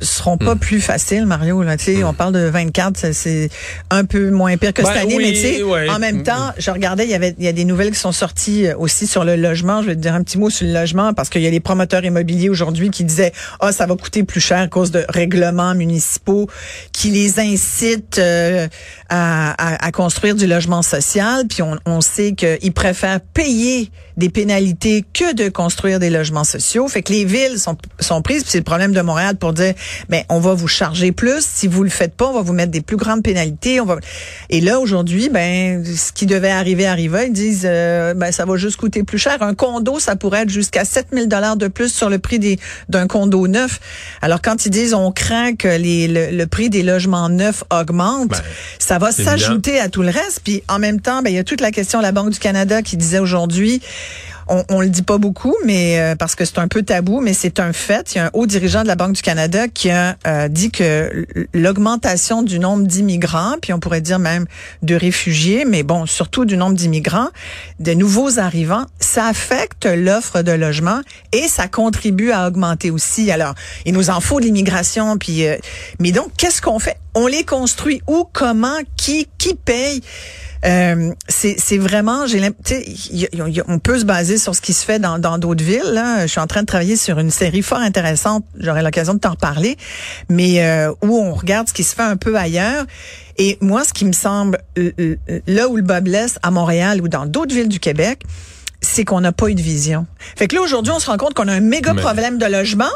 seront 0.00 0.34
Hmm. 0.40 0.44
pas 0.44 0.56
plus 0.56 0.80
faciles, 0.80 1.26
Mario. 1.26 1.62
Là, 1.62 1.76
tu 1.76 1.84
sais, 1.84 2.04
on 2.04 2.12
parle 2.14 2.32
de 2.34 2.40
24, 2.48 3.12
c'est- 3.12 3.48
un 3.90 4.04
peu 4.04 4.30
moins 4.30 4.56
pire 4.56 4.72
que 4.74 4.82
Ben 4.82 4.88
cette 4.88 5.02
année, 5.02 5.14
oui, 5.16 5.24
mais 5.26 5.32
tu 5.32 5.40
sais, 5.40 5.62
ouais. 5.62 5.88
en 5.88 5.98
même 5.98 6.18
Mm. 6.18 6.22
temps, 6.24 6.52
je 6.58 6.70
regardais, 6.70 7.04
il 7.04 7.10
y 7.10 7.14
avait, 7.14 7.34
il 7.38 7.44
y 7.44 7.48
a 7.48 7.52
des 7.52 7.64
nouvelles 7.64 7.90
qui 7.92 7.98
sont 7.98 8.12
sorties 8.12 8.66
euh, 8.66 8.76
aussi 8.76 9.06
sur 9.06 9.24
le 9.24 9.36
logement. 9.36 9.82
Je 9.82 9.88
vais 9.88 9.94
te 9.96 10.00
dire 10.00 10.14
un 10.14 10.22
petit 10.22 10.38
mot 10.38 10.50
sur 10.50 10.66
le 10.66 10.72
logement 10.72 11.14
parce 11.14 11.28
qu'il 11.28 11.42
y 11.42 11.46
a 11.46 11.50
les 11.50 11.60
promoteurs 11.60 12.04
immobiliers 12.04 12.48
aujourd'hui 12.48 12.90
qui 12.90 13.04
disaient, 13.04 13.32
ah, 13.60 13.72
ça 13.72 13.86
va 13.86 13.96
coûter 13.96 14.22
plus 14.24 14.40
cher 14.40 14.58
à 14.58 14.68
cause 14.68 14.90
de 14.90 15.04
règlements 15.08 15.74
municipaux 15.74 16.48
qui 16.92 17.10
les 17.10 17.38
incitent 17.40 18.18
euh, 18.18 18.68
à, 19.08 19.52
à- 19.52 19.86
à 19.86 19.92
construire 19.92 20.34
du 20.34 20.46
logement 20.46 20.82
social. 20.82 21.46
Puis 21.48 21.62
on, 21.62 21.78
on 21.86 22.00
sait 22.00 22.32
qu'ils 22.32 22.72
préfèrent 22.72 23.20
payer 23.20 23.90
des 24.16 24.28
pénalités 24.28 25.04
que 25.14 25.34
de 25.34 25.48
construire 25.48 25.98
des 25.98 26.10
logements 26.10 26.44
sociaux. 26.44 26.86
Fait 26.88 27.02
que 27.02 27.12
les 27.12 27.24
villes 27.24 27.58
sont, 27.58 27.76
sont 28.00 28.20
prises, 28.22 28.42
puis 28.42 28.50
c'est 28.52 28.58
le 28.58 28.64
problème 28.64 28.92
de 28.92 29.00
Montréal 29.00 29.36
pour 29.36 29.52
dire, 29.52 29.61
mais 30.08 30.24
on 30.28 30.40
va 30.40 30.54
vous 30.54 30.68
charger 30.68 31.12
plus. 31.12 31.44
Si 31.44 31.68
vous 31.68 31.82
le 31.82 31.90
faites 31.90 32.14
pas, 32.14 32.26
on 32.26 32.34
va 32.34 32.42
vous 32.42 32.52
mettre 32.52 32.70
des 32.72 32.80
plus 32.80 32.96
grandes 32.96 33.22
pénalités. 33.22 33.80
On 33.80 33.84
va... 33.84 33.96
Et 34.50 34.60
là, 34.60 34.80
aujourd'hui, 34.80 35.28
ben, 35.28 35.84
ce 35.84 36.12
qui 36.12 36.26
devait 36.26 36.50
arriver 36.50 36.86
arriva. 36.86 37.24
Ils 37.24 37.32
disent, 37.32 37.62
euh, 37.64 38.14
ben, 38.14 38.32
ça 38.32 38.44
va 38.44 38.56
juste 38.56 38.76
coûter 38.76 39.02
plus 39.02 39.18
cher. 39.18 39.42
Un 39.42 39.54
condo, 39.54 39.98
ça 39.98 40.16
pourrait 40.16 40.42
être 40.42 40.50
jusqu'à 40.50 40.84
7000 40.84 41.28
dollars 41.28 41.56
de 41.56 41.68
plus 41.68 41.92
sur 41.92 42.10
le 42.10 42.18
prix 42.18 42.38
des, 42.38 42.58
d'un 42.88 43.06
condo 43.06 43.46
neuf. 43.48 43.80
Alors, 44.20 44.40
quand 44.42 44.66
ils 44.66 44.70
disent, 44.70 44.94
on 44.94 45.12
craint 45.12 45.54
que 45.54 45.68
les, 45.68 46.08
le, 46.08 46.30
le 46.30 46.46
prix 46.46 46.70
des 46.70 46.82
logements 46.82 47.28
neufs 47.28 47.64
augmente, 47.70 48.30
Ben, 48.30 48.42
ça 48.78 48.98
va 48.98 49.12
s'ajouter 49.12 49.80
à 49.80 49.88
tout 49.88 50.02
le 50.02 50.10
reste. 50.10 50.40
Puis, 50.44 50.62
en 50.68 50.78
même 50.78 51.00
temps, 51.00 51.22
ben, 51.22 51.30
il 51.30 51.36
y 51.36 51.38
a 51.38 51.44
toute 51.44 51.60
la 51.60 51.70
question 51.70 51.98
de 51.98 52.04
la 52.04 52.12
Banque 52.12 52.30
du 52.30 52.38
Canada 52.38 52.82
qui 52.82 52.96
disait 52.96 53.18
aujourd'hui, 53.18 53.82
on, 54.48 54.64
on 54.68 54.80
le 54.80 54.88
dit 54.88 55.02
pas 55.02 55.18
beaucoup, 55.18 55.54
mais 55.64 55.98
euh, 55.98 56.16
parce 56.16 56.34
que 56.34 56.44
c'est 56.44 56.58
un 56.58 56.68
peu 56.68 56.82
tabou, 56.82 57.20
mais 57.20 57.32
c'est 57.32 57.60
un 57.60 57.72
fait. 57.72 58.14
Il 58.14 58.18
y 58.18 58.20
a 58.20 58.26
un 58.26 58.30
haut 58.32 58.46
dirigeant 58.46 58.82
de 58.82 58.88
la 58.88 58.96
Banque 58.96 59.12
du 59.12 59.22
Canada 59.22 59.68
qui 59.68 59.90
a 59.90 60.16
euh, 60.26 60.48
dit 60.48 60.70
que 60.70 61.26
l'augmentation 61.54 62.42
du 62.42 62.58
nombre 62.58 62.84
d'immigrants, 62.86 63.56
puis 63.60 63.72
on 63.72 63.80
pourrait 63.80 64.00
dire 64.00 64.18
même 64.18 64.46
de 64.82 64.94
réfugiés, 64.94 65.64
mais 65.64 65.82
bon, 65.82 66.06
surtout 66.06 66.44
du 66.44 66.56
nombre 66.56 66.74
d'immigrants, 66.74 67.28
de 67.80 67.92
nouveaux 67.94 68.38
arrivants, 68.38 68.86
ça 69.00 69.26
affecte 69.26 69.86
l'offre 69.86 70.42
de 70.42 70.52
logement 70.52 71.00
et 71.32 71.48
ça 71.48 71.68
contribue 71.68 72.30
à 72.30 72.46
augmenter 72.46 72.90
aussi. 72.90 73.30
Alors, 73.30 73.54
il 73.84 73.94
nous 73.94 74.10
en 74.10 74.20
faut 74.20 74.40
de 74.40 74.44
l'immigration, 74.44 75.18
puis 75.18 75.46
euh, 75.46 75.56
mais 75.98 76.12
donc 76.12 76.32
qu'est-ce 76.36 76.62
qu'on 76.62 76.78
fait? 76.78 76.96
On 77.14 77.26
les 77.26 77.44
construit 77.44 78.02
où? 78.06 78.26
Comment? 78.32 78.78
Qui? 78.96 79.28
Qui 79.38 79.54
paye? 79.54 80.02
Euh, 80.64 81.12
c'est 81.28 81.78
vraiment, 81.78 82.26
j'ai 82.26 82.40
on 83.68 83.78
peut 83.78 83.98
se 83.98 84.04
baser 84.04 84.38
sur 84.38 84.54
ce 84.54 84.60
qui 84.60 84.72
se 84.72 84.84
fait 84.84 84.98
dans 84.98 85.18
dans 85.18 85.38
d'autres 85.38 85.64
villes. 85.64 85.92
Là. 85.92 86.22
Je 86.26 86.30
suis 86.30 86.40
en 86.40 86.46
train 86.46 86.60
de 86.62 86.66
travailler 86.66 86.96
sur 86.96 87.18
une 87.18 87.30
série 87.30 87.62
fort 87.62 87.78
intéressante. 87.78 88.44
J'aurai 88.58 88.82
l'occasion 88.82 89.14
de 89.14 89.18
t'en 89.18 89.30
reparler, 89.30 89.76
mais 90.28 90.64
euh, 90.64 90.92
où 91.02 91.18
on 91.18 91.34
regarde 91.34 91.68
ce 91.68 91.72
qui 91.72 91.84
se 91.84 91.94
fait 91.94 92.02
un 92.02 92.16
peu 92.16 92.36
ailleurs. 92.36 92.84
Et 93.38 93.58
moi, 93.60 93.82
ce 93.84 93.92
qui 93.92 94.04
me 94.04 94.12
semble 94.12 94.58
là 95.46 95.68
où 95.68 95.76
le 95.76 95.82
bas 95.82 96.00
blesse 96.00 96.38
à 96.42 96.50
Montréal 96.50 97.00
ou 97.00 97.08
dans 97.08 97.26
d'autres 97.26 97.54
villes 97.54 97.68
du 97.68 97.80
Québec, 97.80 98.22
c'est 98.80 99.04
qu'on 99.04 99.20
n'a 99.20 99.32
pas 99.32 99.48
eu 99.48 99.54
de 99.54 99.62
vision. 99.62 100.06
Fait 100.36 100.48
que 100.48 100.54
là 100.56 100.62
aujourd'hui, 100.62 100.92
on 100.94 100.98
se 100.98 101.06
rend 101.06 101.16
compte 101.16 101.34
qu'on 101.34 101.48
a 101.48 101.52
un 101.54 101.60
méga 101.60 101.94
Mais- 101.94 102.02
problème 102.02 102.38
de 102.38 102.46
logement. 102.46 102.90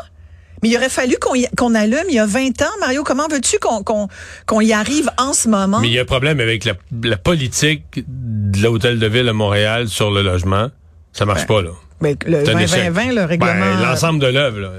Mais 0.62 0.68
il 0.70 0.76
aurait 0.76 0.88
fallu 0.88 1.16
qu'on 1.56 1.74
allume 1.74 2.04
il 2.08 2.14
y 2.14 2.18
a 2.18 2.26
20 2.26 2.62
ans. 2.62 2.66
Mario, 2.80 3.04
comment 3.04 3.28
veux-tu 3.30 3.58
qu'on 3.58 3.82
qu'on 3.82 4.08
qu'on 4.46 4.60
y 4.60 4.72
arrive 4.72 5.10
en 5.18 5.32
ce 5.32 5.48
moment? 5.48 5.80
Mais 5.80 5.88
il 5.88 5.94
y 5.94 5.98
a 5.98 6.02
un 6.02 6.06
problème 6.06 6.40
avec 6.40 6.64
la, 6.64 6.72
la 7.02 7.16
politique 7.16 7.82
de 8.06 8.62
l'hôtel 8.62 8.98
de 8.98 9.06
ville 9.06 9.28
à 9.28 9.32
Montréal 9.32 9.88
sur 9.88 10.10
le 10.10 10.22
logement. 10.22 10.68
Ça 11.12 11.24
marche 11.24 11.46
pas, 11.46 11.62
là. 11.62 11.70
Ben, 11.98 12.14
le 12.26 12.44
C'est 12.44 12.52
un 12.54 12.58
échec. 12.58 12.92
2020, 12.92 13.12
le 13.14 13.24
règlement. 13.24 13.52
Ben, 13.54 13.80
L'ensemble 13.82 14.20
de 14.20 14.26
l'œuvre, 14.26 14.70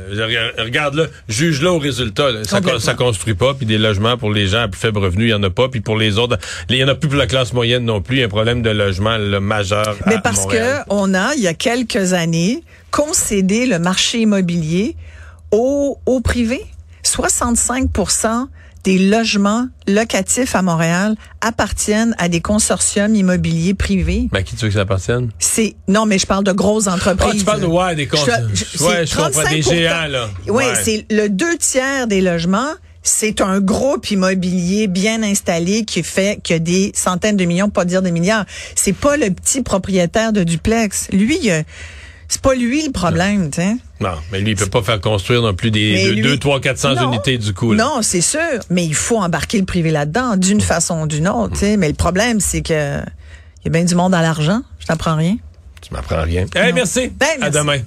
Regarde-le, 0.59 1.09
juge-le 1.27 1.69
au 1.71 1.79
résultat. 1.79 2.31
là. 2.31 2.43
Ça, 2.43 2.61
ça 2.79 2.93
construit 2.93 3.33
pas, 3.33 3.55
puis 3.55 3.65
des 3.65 3.79
logements 3.79 4.17
pour 4.17 4.31
les 4.31 4.45
gens 4.45 4.61
à 4.61 4.67
plus 4.67 4.79
faible 4.79 4.99
revenu, 4.99 5.25
il 5.25 5.29
y 5.29 5.33
en 5.33 5.41
a 5.41 5.49
pas, 5.49 5.67
puis 5.67 5.81
pour 5.81 5.97
les 5.97 6.19
autres, 6.19 6.37
il 6.69 6.75
y 6.77 6.83
en 6.83 6.87
a 6.87 6.93
plus 6.93 7.07
pour 7.09 7.17
la 7.17 7.25
classe 7.25 7.53
moyenne 7.53 7.85
non 7.85 8.01
plus. 8.01 8.17
Il 8.17 8.19
y 8.19 8.21
a 8.21 8.25
un 8.27 8.29
problème 8.29 8.61
de 8.61 8.69
logement 8.69 9.17
là, 9.17 9.39
majeur 9.39 9.89
à 9.89 9.95
Mais 10.05 10.17
parce 10.23 10.41
Montréal. 10.43 10.83
que 10.87 10.93
on 10.93 11.15
a, 11.15 11.33
il 11.35 11.41
y 11.41 11.47
a 11.47 11.55
quelques 11.55 12.13
années, 12.13 12.63
concédé 12.91 13.65
le 13.65 13.79
marché 13.79 14.19
immobilier 14.19 14.95
au, 15.51 15.97
au 16.05 16.19
privé. 16.21 16.65
65% 17.03 18.47
des 18.83 18.97
logements 18.99 19.67
locatifs 19.87 20.55
à 20.55 20.61
Montréal 20.61 21.15
appartiennent 21.41 22.15
à 22.19 22.29
des 22.29 22.39
consortiums 22.41 23.13
immobiliers 23.15 23.73
privés. 23.73 24.29
Ben, 24.31 24.39
à 24.39 24.43
qui 24.43 24.55
tu 24.55 24.61
veux 24.63 24.69
que 24.69 24.75
ça 24.75 24.81
appartienne? 24.81 25.29
C'est 25.39 25.75
non, 25.87 26.05
mais 26.05 26.17
je 26.19 26.25
parle 26.25 26.43
de 26.45 26.51
grosses 26.53 26.87
Ah, 26.87 26.93
entreprises. 26.93 27.39
tu 27.39 27.45
parles 27.45 27.61
de, 27.61 27.65
ouais, 27.65 27.95
des 27.95 28.07
cons... 28.07 28.17
Je- 28.17 28.55
je- 28.77 28.83
Ouais, 28.83 29.05
je 29.05 29.15
comprends, 29.15 29.29
des 29.49 29.61
35 29.61 29.63
géants, 29.73 30.07
là. 30.07 30.29
Oui, 30.47 30.63
Ouais. 30.63 30.73
c'est 30.83 31.05
le 31.09 31.27
deux 31.27 31.57
tiers 31.57 32.07
des 32.07 32.21
logements. 32.21 32.71
C'est 33.03 33.41
un 33.41 33.59
groupe 33.59 34.09
immobilier 34.11 34.87
bien 34.87 35.23
installé 35.23 35.83
qui 35.85 36.03
fait 36.03 36.39
que 36.43 36.57
des 36.57 36.91
centaines 36.93 37.37
de 37.37 37.45
millions, 37.45 37.69
pas 37.69 37.85
dire 37.85 38.01
des 38.01 38.11
milliards. 38.11 38.45
C'est 38.75 38.93
pas 38.93 39.17
le 39.17 39.29
petit 39.31 39.63
propriétaire 39.63 40.31
de 40.33 40.43
duplex. 40.43 41.07
Lui, 41.11 41.39
il 41.41 41.51
a- 41.51 41.63
c'est 42.27 42.41
pas 42.41 42.53
lui 42.55 42.85
le 42.85 42.91
problème, 42.91 43.49
tu 43.51 43.61
sais. 43.61 43.75
Non, 43.99 44.11
mais 44.31 44.41
lui, 44.41 44.51
il 44.51 44.55
peut 44.55 44.65
pas 44.67 44.83
faire 44.83 44.99
construire 45.01 45.41
non 45.41 45.53
plus 45.53 45.71
des 45.71 45.93
Mais 45.93 46.03
deux, 46.05 46.11
lui- 46.13 46.21
deux, 46.21 46.37
trois, 46.37 46.59
400 46.59 46.95
Non. 46.95 47.11
unités 47.13 47.37
du 47.37 47.53
coup. 47.53 47.73
là. 47.73 47.83
Non, 47.83 48.01
c'est 48.01 48.21
sûr, 48.21 48.39
mais 48.69 48.85
il 48.85 48.93
faut 48.95 49.17
embarquer 49.17 49.57
le 49.59 49.65
privé 49.65 49.89
là-dedans 49.91 50.37
d'une 50.37 50.61
façon 50.61 51.01
ou 51.03 51.07
d'une 51.07 51.27
autre, 51.27 51.53
tu 51.53 51.59
sais. 51.59 51.77
Mais 51.77 51.87
le 51.87 51.93
problème, 51.95 52.39
c'est 52.39 52.61
que 52.61 52.99
il 53.01 53.65
y 53.65 53.67
a 53.67 53.69
bien 53.71 53.83
du 53.85 53.95
monde 53.95 54.13
à 54.13 54.21
l'argent. 54.21 54.61
Je 54.79 54.85
t'apprends 54.85 55.15
rien. 55.15 55.37
Tu 55.81 55.93
m'apprends 55.93 56.21
rien. 56.23 56.45
Hey, 56.55 56.69
Non. 56.69 56.75
merci. 56.75 57.07
Ben, 57.09 57.27
À 57.41 57.49
merci. 57.49 57.57
demain. 57.59 57.77